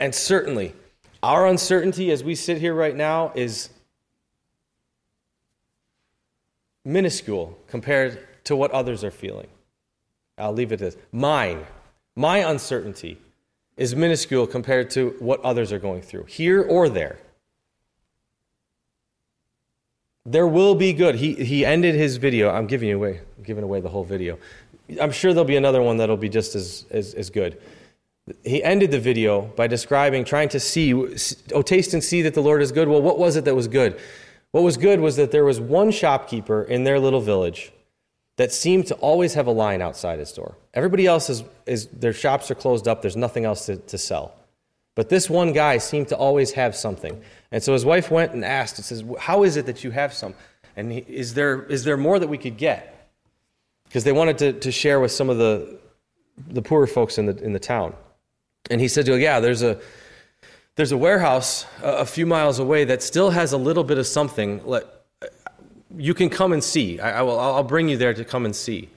And 0.00 0.14
certainly, 0.14 0.74
our 1.22 1.46
uncertainty 1.46 2.10
as 2.10 2.24
we 2.24 2.34
sit 2.34 2.56
here 2.56 2.72
right 2.72 2.96
now 2.96 3.32
is 3.34 3.68
minuscule 6.82 7.58
compared 7.68 8.26
to 8.44 8.56
what 8.56 8.70
others 8.70 9.04
are 9.04 9.10
feeling. 9.10 9.48
I'll 10.38 10.54
leave 10.54 10.72
it 10.72 10.80
as 10.80 10.96
mine. 11.12 11.66
My 12.16 12.38
uncertainty 12.38 13.18
is 13.76 13.94
minuscule 13.94 14.46
compared 14.46 14.88
to 14.92 15.14
what 15.18 15.42
others 15.42 15.70
are 15.70 15.78
going 15.78 16.00
through, 16.00 16.24
here 16.24 16.62
or 16.62 16.88
there. 16.88 17.18
There 20.24 20.46
will 20.46 20.74
be 20.74 20.92
good. 20.92 21.16
He, 21.16 21.34
he 21.34 21.64
ended 21.64 21.94
his 21.94 22.16
video. 22.16 22.50
I'm 22.50 22.66
giving 22.66 22.88
you 22.88 22.96
away, 22.96 23.20
I'm 23.36 23.42
giving 23.42 23.64
away 23.64 23.80
the 23.80 23.88
whole 23.88 24.04
video. 24.04 24.38
I'm 25.00 25.10
sure 25.10 25.32
there'll 25.32 25.44
be 25.44 25.56
another 25.56 25.82
one 25.82 25.96
that'll 25.96 26.16
be 26.16 26.28
just 26.28 26.54
as, 26.54 26.86
as, 26.90 27.14
as 27.14 27.30
good. 27.30 27.60
He 28.44 28.62
ended 28.62 28.92
the 28.92 29.00
video 29.00 29.42
by 29.42 29.66
describing, 29.66 30.24
trying 30.24 30.48
to 30.50 30.60
see, 30.60 30.94
oh, 31.52 31.62
taste 31.62 31.92
and 31.92 32.04
see 32.04 32.22
that 32.22 32.34
the 32.34 32.40
Lord 32.40 32.62
is 32.62 32.70
good. 32.70 32.88
Well, 32.88 33.02
what 33.02 33.18
was 33.18 33.36
it 33.36 33.44
that 33.46 33.54
was 33.56 33.66
good? 33.66 33.98
What 34.52 34.62
was 34.62 34.76
good 34.76 35.00
was 35.00 35.16
that 35.16 35.32
there 35.32 35.44
was 35.44 35.60
one 35.60 35.90
shopkeeper 35.90 36.62
in 36.62 36.84
their 36.84 37.00
little 37.00 37.20
village 37.20 37.72
that 38.36 38.52
seemed 38.52 38.86
to 38.86 38.94
always 38.96 39.34
have 39.34 39.46
a 39.46 39.52
line 39.52 39.82
outside 39.82 40.18
his 40.18 40.32
door. 40.32 40.56
Everybody 40.72 41.06
else 41.06 41.30
is, 41.30 41.42
is 41.66 41.86
their 41.88 42.12
shops 42.12 42.50
are 42.50 42.54
closed 42.54 42.86
up, 42.86 43.02
there's 43.02 43.16
nothing 43.16 43.44
else 43.44 43.66
to, 43.66 43.76
to 43.76 43.98
sell. 43.98 44.34
But 44.94 45.08
this 45.08 45.30
one 45.30 45.52
guy 45.52 45.78
seemed 45.78 46.08
to 46.08 46.16
always 46.16 46.52
have 46.52 46.76
something. 46.76 47.22
And 47.50 47.62
so 47.62 47.72
his 47.72 47.84
wife 47.84 48.10
went 48.10 48.32
and 48.32 48.44
asked, 48.44 48.76
and 48.78 48.84
says, 48.84 49.04
How 49.18 49.42
is 49.42 49.56
it 49.56 49.66
that 49.66 49.84
you 49.84 49.90
have 49.90 50.12
some? 50.12 50.34
And 50.76 50.92
he, 50.92 50.98
is, 51.08 51.34
there, 51.34 51.64
is 51.64 51.84
there 51.84 51.96
more 51.96 52.18
that 52.18 52.28
we 52.28 52.38
could 52.38 52.56
get? 52.56 53.10
Because 53.84 54.04
they 54.04 54.12
wanted 54.12 54.38
to, 54.38 54.52
to 54.54 54.72
share 54.72 55.00
with 55.00 55.12
some 55.12 55.30
of 55.30 55.38
the, 55.38 55.78
the 56.48 56.62
poorer 56.62 56.86
folks 56.86 57.18
in 57.18 57.26
the, 57.26 57.36
in 57.42 57.52
the 57.52 57.58
town. 57.58 57.94
And 58.70 58.80
he 58.80 58.88
said, 58.88 59.06
Yeah, 59.08 59.40
there's 59.40 59.62
a, 59.62 59.80
there's 60.76 60.92
a 60.92 60.96
warehouse 60.96 61.66
a, 61.82 61.98
a 61.98 62.06
few 62.06 62.26
miles 62.26 62.58
away 62.58 62.84
that 62.84 63.02
still 63.02 63.30
has 63.30 63.52
a 63.52 63.58
little 63.58 63.84
bit 63.84 63.98
of 63.98 64.06
something. 64.06 64.60
Let, 64.66 64.86
you 65.96 66.14
can 66.14 66.30
come 66.30 66.52
and 66.52 66.62
see. 66.62 67.00
I, 67.00 67.20
I 67.20 67.22
will, 67.22 67.38
I'll 67.38 67.62
bring 67.62 67.88
you 67.88 67.96
there 67.96 68.14
to 68.14 68.24
come 68.24 68.44
and 68.44 68.54
see. 68.54 68.88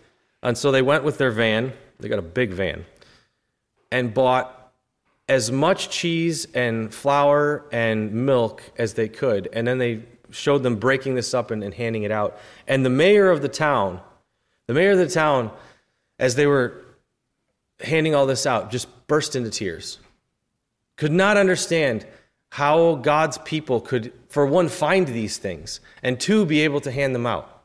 And 0.44 0.58
so 0.58 0.72
they 0.72 0.82
went 0.82 1.04
with 1.04 1.18
their 1.18 1.32
van. 1.32 1.74
They 2.00 2.10
got 2.10 2.20
a 2.20 2.24
big 2.24 2.52
van 2.52 2.86
and 3.92 4.14
bought 4.14 4.65
as 5.28 5.52
much 5.52 5.90
cheese 5.90 6.46
and 6.54 6.94
flour 6.94 7.66
and 7.72 8.12
milk 8.14 8.64
as 8.78 8.94
they 8.94 9.08
could. 9.08 9.50
And 9.54 9.68
then 9.68 9.78
they 9.78 10.04
showed 10.30 10.64
them 10.64 10.76
breaking 10.76 11.16
this 11.16 11.34
up 11.34 11.52
and, 11.52 11.64
and 11.64 11.74
handing 11.74 12.04
it 12.04 12.12
out. 12.12 12.38
And 12.68 12.86
the 12.86 12.90
mayor 12.90 13.32
of 13.32 13.42
the 13.42 13.50
town, 13.50 14.02
the 14.68 14.74
mayor 14.74 14.92
of 14.92 14.98
the 14.98 15.10
town, 15.10 15.52
as 16.20 16.36
they 16.36 16.46
were 16.46 16.84
handing 17.80 18.14
all 18.16 18.26
this 18.26 18.46
out, 18.46 18.72
just 18.72 18.88
burst 19.08 19.36
into 19.36 19.50
tears. 19.50 20.00
Could 20.96 21.12
not 21.12 21.38
understand 21.38 22.06
how 22.50 22.96
God's 22.96 23.38
people 23.40 23.82
could, 23.82 24.14
for 24.30 24.46
one, 24.46 24.70
find 24.70 25.08
these 25.08 25.38
things, 25.38 25.82
and 26.02 26.20
two, 26.20 26.46
be 26.46 26.62
able 26.62 26.80
to 26.82 26.92
hand 26.92 27.14
them 27.14 27.26
out. 27.26 27.64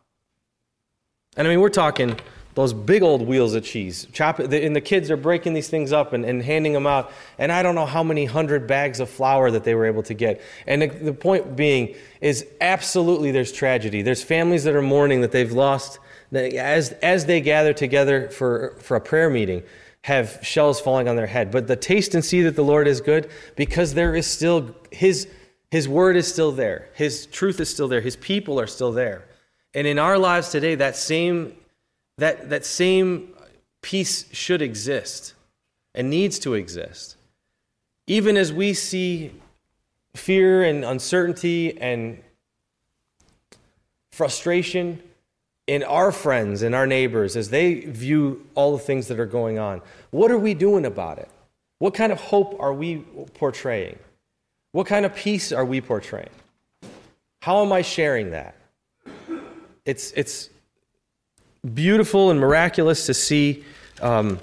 And 1.36 1.46
I 1.46 1.50
mean, 1.50 1.60
we're 1.60 1.68
talking 1.68 2.18
those 2.54 2.72
big 2.72 3.02
old 3.02 3.22
wheels 3.22 3.54
of 3.54 3.64
cheese. 3.64 4.06
Chop, 4.12 4.38
and 4.40 4.74
the 4.74 4.80
kids 4.80 5.10
are 5.10 5.16
breaking 5.16 5.54
these 5.54 5.68
things 5.68 5.92
up 5.92 6.12
and, 6.12 6.24
and 6.24 6.42
handing 6.42 6.72
them 6.72 6.86
out. 6.86 7.12
And 7.38 7.52
I 7.52 7.62
don't 7.62 7.74
know 7.74 7.86
how 7.86 8.02
many 8.02 8.24
hundred 8.24 8.66
bags 8.66 9.00
of 9.00 9.08
flour 9.08 9.50
that 9.50 9.64
they 9.64 9.74
were 9.74 9.86
able 9.86 10.02
to 10.04 10.14
get. 10.14 10.40
And 10.66 10.82
the, 10.82 10.88
the 10.88 11.12
point 11.12 11.56
being 11.56 11.94
is 12.20 12.46
absolutely 12.60 13.30
there's 13.30 13.52
tragedy. 13.52 14.02
There's 14.02 14.22
families 14.22 14.64
that 14.64 14.74
are 14.74 14.82
mourning 14.82 15.20
that 15.20 15.32
they've 15.32 15.52
lost. 15.52 16.00
that 16.32 16.52
As, 16.54 16.90
as 17.02 17.26
they 17.26 17.40
gather 17.40 17.72
together 17.72 18.28
for, 18.30 18.76
for 18.80 18.96
a 18.96 19.00
prayer 19.00 19.30
meeting, 19.30 19.62
have 20.02 20.38
shells 20.42 20.80
falling 20.80 21.08
on 21.08 21.16
their 21.16 21.26
head. 21.26 21.50
But 21.50 21.66
the 21.66 21.76
taste 21.76 22.14
and 22.14 22.24
see 22.24 22.42
that 22.42 22.56
the 22.56 22.64
Lord 22.64 22.88
is 22.88 23.00
good 23.00 23.30
because 23.56 23.94
there 23.94 24.14
is 24.14 24.26
still 24.26 24.74
his 24.90 25.28
his 25.70 25.88
word 25.88 26.16
is 26.16 26.26
still 26.26 26.50
there. 26.50 26.88
His 26.94 27.26
truth 27.26 27.60
is 27.60 27.68
still 27.68 27.86
there. 27.86 28.00
His 28.00 28.16
people 28.16 28.58
are 28.58 28.66
still 28.66 28.90
there. 28.90 29.26
And 29.72 29.86
in 29.86 30.00
our 30.00 30.18
lives 30.18 30.48
today 30.48 30.74
that 30.76 30.96
same 30.96 31.54
that 32.20 32.50
that 32.50 32.64
same 32.64 33.34
peace 33.82 34.26
should 34.32 34.62
exist 34.62 35.34
and 35.94 36.10
needs 36.10 36.38
to 36.38 36.54
exist. 36.54 37.16
Even 38.06 38.36
as 38.36 38.52
we 38.52 38.74
see 38.74 39.32
fear 40.14 40.62
and 40.62 40.84
uncertainty 40.84 41.78
and 41.80 42.22
frustration 44.12 45.02
in 45.66 45.82
our 45.82 46.12
friends 46.12 46.62
and 46.62 46.74
our 46.74 46.86
neighbors 46.86 47.36
as 47.36 47.48
they 47.48 47.76
view 47.80 48.44
all 48.54 48.72
the 48.72 48.82
things 48.82 49.08
that 49.08 49.18
are 49.18 49.26
going 49.26 49.58
on? 49.58 49.80
What 50.10 50.30
are 50.30 50.38
we 50.38 50.52
doing 50.52 50.84
about 50.84 51.18
it? 51.18 51.30
What 51.78 51.94
kind 51.94 52.12
of 52.12 52.20
hope 52.20 52.60
are 52.60 52.74
we 52.74 52.98
portraying? 53.34 53.98
What 54.72 54.86
kind 54.86 55.06
of 55.06 55.14
peace 55.14 55.52
are 55.52 55.64
we 55.64 55.80
portraying? 55.80 56.28
How 57.40 57.64
am 57.64 57.72
I 57.72 57.80
sharing 57.80 58.32
that? 58.32 58.56
It's, 59.86 60.12
it's 60.12 60.49
beautiful 61.74 62.30
and 62.30 62.40
miraculous 62.40 63.06
to 63.06 63.14
see. 63.14 63.64
Um, 64.00 64.38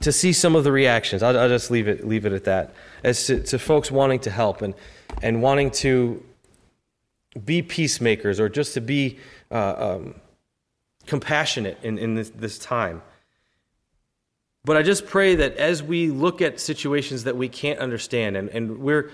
to 0.00 0.10
see 0.10 0.32
some 0.32 0.56
of 0.56 0.64
the 0.64 0.72
reactions, 0.72 1.22
I'll, 1.22 1.38
I'll, 1.38 1.48
just 1.48 1.70
leave 1.70 1.86
it 1.86 2.04
leave 2.04 2.26
it 2.26 2.32
at 2.32 2.44
that. 2.44 2.74
As 3.04 3.26
to, 3.26 3.40
to 3.44 3.58
folks 3.58 3.88
wanting 3.88 4.18
to 4.20 4.30
help 4.30 4.60
and 4.60 4.74
and 5.22 5.40
wanting 5.42 5.70
to 5.70 6.24
be 7.44 7.62
peacemakers 7.62 8.40
or 8.40 8.48
just 8.48 8.74
to 8.74 8.80
be 8.80 9.18
uh, 9.50 9.74
um, 9.78 10.14
compassionate 11.06 11.78
in, 11.82 11.98
in 11.98 12.14
this, 12.14 12.30
this 12.30 12.58
time. 12.58 13.02
But 14.64 14.76
I 14.76 14.82
just 14.82 15.06
pray 15.06 15.34
that 15.36 15.56
as 15.56 15.82
we 15.82 16.10
look 16.10 16.40
at 16.40 16.60
situations 16.60 17.24
that 17.24 17.36
we 17.36 17.48
can't 17.48 17.80
understand, 17.80 18.36
and, 18.36 18.48
and 18.50 18.78
we're, 18.78 19.10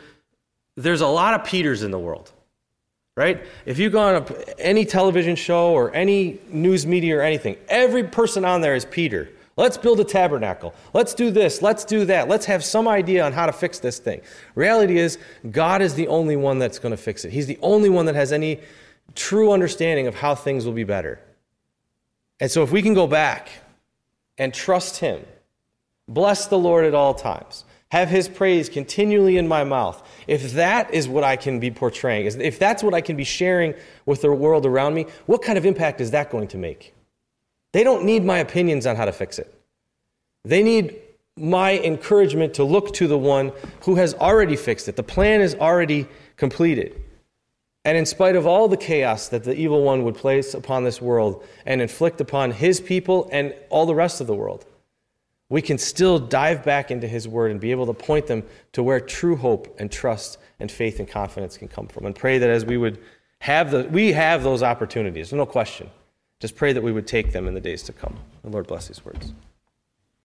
there's 0.76 1.00
a 1.00 1.07
lot 1.07 1.35
of 1.35 1.44
Peters 1.44 1.83
in 1.83 1.90
the 1.90 1.98
world, 1.98 2.33
right? 3.18 3.44
If 3.66 3.81
you 3.81 3.90
go 3.90 3.98
on 3.98 4.14
a, 4.22 4.61
any 4.61 4.85
television 4.85 5.35
show 5.35 5.72
or 5.72 5.92
any 5.92 6.38
news 6.50 6.87
media 6.87 7.18
or 7.18 7.22
anything, 7.22 7.57
every 7.68 8.04
person 8.04 8.44
on 8.44 8.61
there 8.61 8.76
is 8.76 8.85
Peter. 8.85 9.28
Let's 9.57 9.76
build 9.76 9.98
a 9.98 10.04
tabernacle. 10.04 10.72
Let's 10.94 11.14
do 11.14 11.33
this. 11.33 11.61
Let's 11.61 11.85
do 11.85 12.04
that. 12.04 12.28
Let's 12.28 12.46
have 12.46 12.64
some 12.64 12.87
idea 12.87 13.26
on 13.26 13.33
how 13.33 13.46
to 13.46 13.52
fix 13.52 13.81
this 13.81 13.98
thing. 13.98 14.20
Reality 14.54 14.98
is, 14.98 15.18
God 15.50 15.83
is 15.83 15.94
the 15.94 16.07
only 16.07 16.37
one 16.37 16.61
that's 16.61 16.78
going 16.78 16.92
to 16.92 16.96
fix 16.96 17.24
it. 17.24 17.33
He's 17.33 17.48
the 17.48 17.59
only 17.61 17.88
one 17.88 18.07
that 18.07 18.14
has 18.14 18.33
any 18.33 18.61
true 19.16 19.50
understanding 19.50 20.07
of 20.07 20.14
how 20.14 20.37
things 20.37 20.64
will 20.64 20.72
be 20.72 20.85
better. 20.85 21.18
And 22.38 22.48
so, 22.48 22.62
if 22.62 22.70
we 22.70 22.83
can 22.83 22.94
go 22.94 23.09
back 23.09 23.48
and 24.38 24.54
trust 24.54 24.98
Him, 24.98 25.26
bless 26.07 26.46
the 26.46 26.59
Lord 26.59 26.85
at 26.85 26.94
all 26.94 27.14
times, 27.14 27.64
have 27.90 28.09
His 28.09 28.29
praise 28.29 28.68
continually 28.68 29.38
in 29.38 29.48
my 29.48 29.64
mouth, 29.64 30.07
if 30.27 30.53
that 30.53 30.92
is 30.92 31.09
what 31.09 31.24
I 31.24 31.37
can 31.37 31.59
be 31.59 31.70
portraying, 31.70 32.27
if 32.27 32.59
that's 32.59 32.83
what 32.83 32.94
I 32.94 33.01
can 33.01 33.16
be 33.16 33.24
sharing 33.24 33.74
with 34.05 34.22
the 34.22 34.33
world 34.33 34.66
around 34.66 34.94
me, 34.94 35.07
what 35.27 35.42
kind 35.42 35.57
of 35.57 35.64
impact 35.64 36.01
is 36.01 36.11
that 36.11 36.31
going 36.31 36.48
to 36.48 36.59
make? 36.59 36.94
They 37.72 37.85
don't 37.85 38.05
need 38.05 38.24
my 38.24 38.38
opinions 38.38 38.87
on 38.87 38.96
how 38.96 39.05
to 39.05 39.12
fix 39.12 39.38
it. 39.38 39.55
They 40.44 40.62
need 40.62 40.96
my 41.37 41.79
encouragement 41.79 42.55
to 42.55 42.64
look 42.64 42.92
to 42.94 43.07
the 43.07 43.18
one 43.18 43.53
who 43.83 43.94
has 43.96 44.14
already 44.14 44.57
fixed 44.57 44.88
it. 44.88 44.96
The 44.96 45.03
plan 45.03 45.40
is 45.40 45.55
already 45.55 46.09
completed. 46.37 47.01
And 47.85 47.96
in 47.96 48.07
spite 48.07 48.37
of 48.37 48.46
all 48.46 48.68
the 48.68 48.77
chaos 48.77 49.29
that 49.29 49.44
the 49.44 49.55
evil 49.55 49.83
one 49.83 50.05
would 50.05 50.16
place 50.16 50.53
upon 50.53 50.85
this 50.85 51.01
world 51.01 51.44
and 51.64 51.81
inflict 51.81 52.20
upon 52.20 52.51
his 52.51 52.81
people 52.81 53.29
and 53.33 53.55
all 53.70 53.87
the 53.87 53.94
rest 53.94 54.20
of 54.20 54.27
the 54.27 54.35
world, 54.35 54.66
we 55.51 55.62
can 55.62 55.78
still 55.78 56.18
dive 56.18 56.62
back 56.62 56.90
into 56.90 57.09
his 57.09 57.26
word 57.26 57.51
and 57.51 57.61
be 57.61 57.70
able 57.70 57.86
to 57.86 57.94
point 57.94 58.26
them 58.26 58.42
to 58.72 58.82
where 58.82 59.01
true 59.01 59.36
hope 59.36 59.74
and 59.78 59.90
trust 59.90 60.38
and 60.61 60.70
faith 60.70 60.99
and 60.99 61.09
confidence 61.09 61.57
can 61.57 61.68
come 61.68 61.86
from. 61.86 62.05
And 62.07 62.14
pray 62.14 62.38
that 62.38 62.51
as 62.51 62.64
we 62.64 62.76
would 62.76 62.99
have 63.40 63.70
the 63.70 63.84
we 63.84 64.12
have 64.12 64.42
those 64.42 64.62
opportunities, 64.62 65.32
no 65.32 65.46
question. 65.46 65.90
Just 66.40 66.55
pray 66.55 66.72
that 66.72 66.82
we 66.82 66.92
would 66.92 67.07
take 67.07 67.32
them 67.32 67.49
in 67.49 67.55
the 67.55 67.61
days 67.61 67.82
to 67.84 67.92
come. 67.92 68.16
The 68.42 68.51
Lord 68.51 68.66
bless 68.66 68.88
these 68.88 69.05
words. 69.05 69.32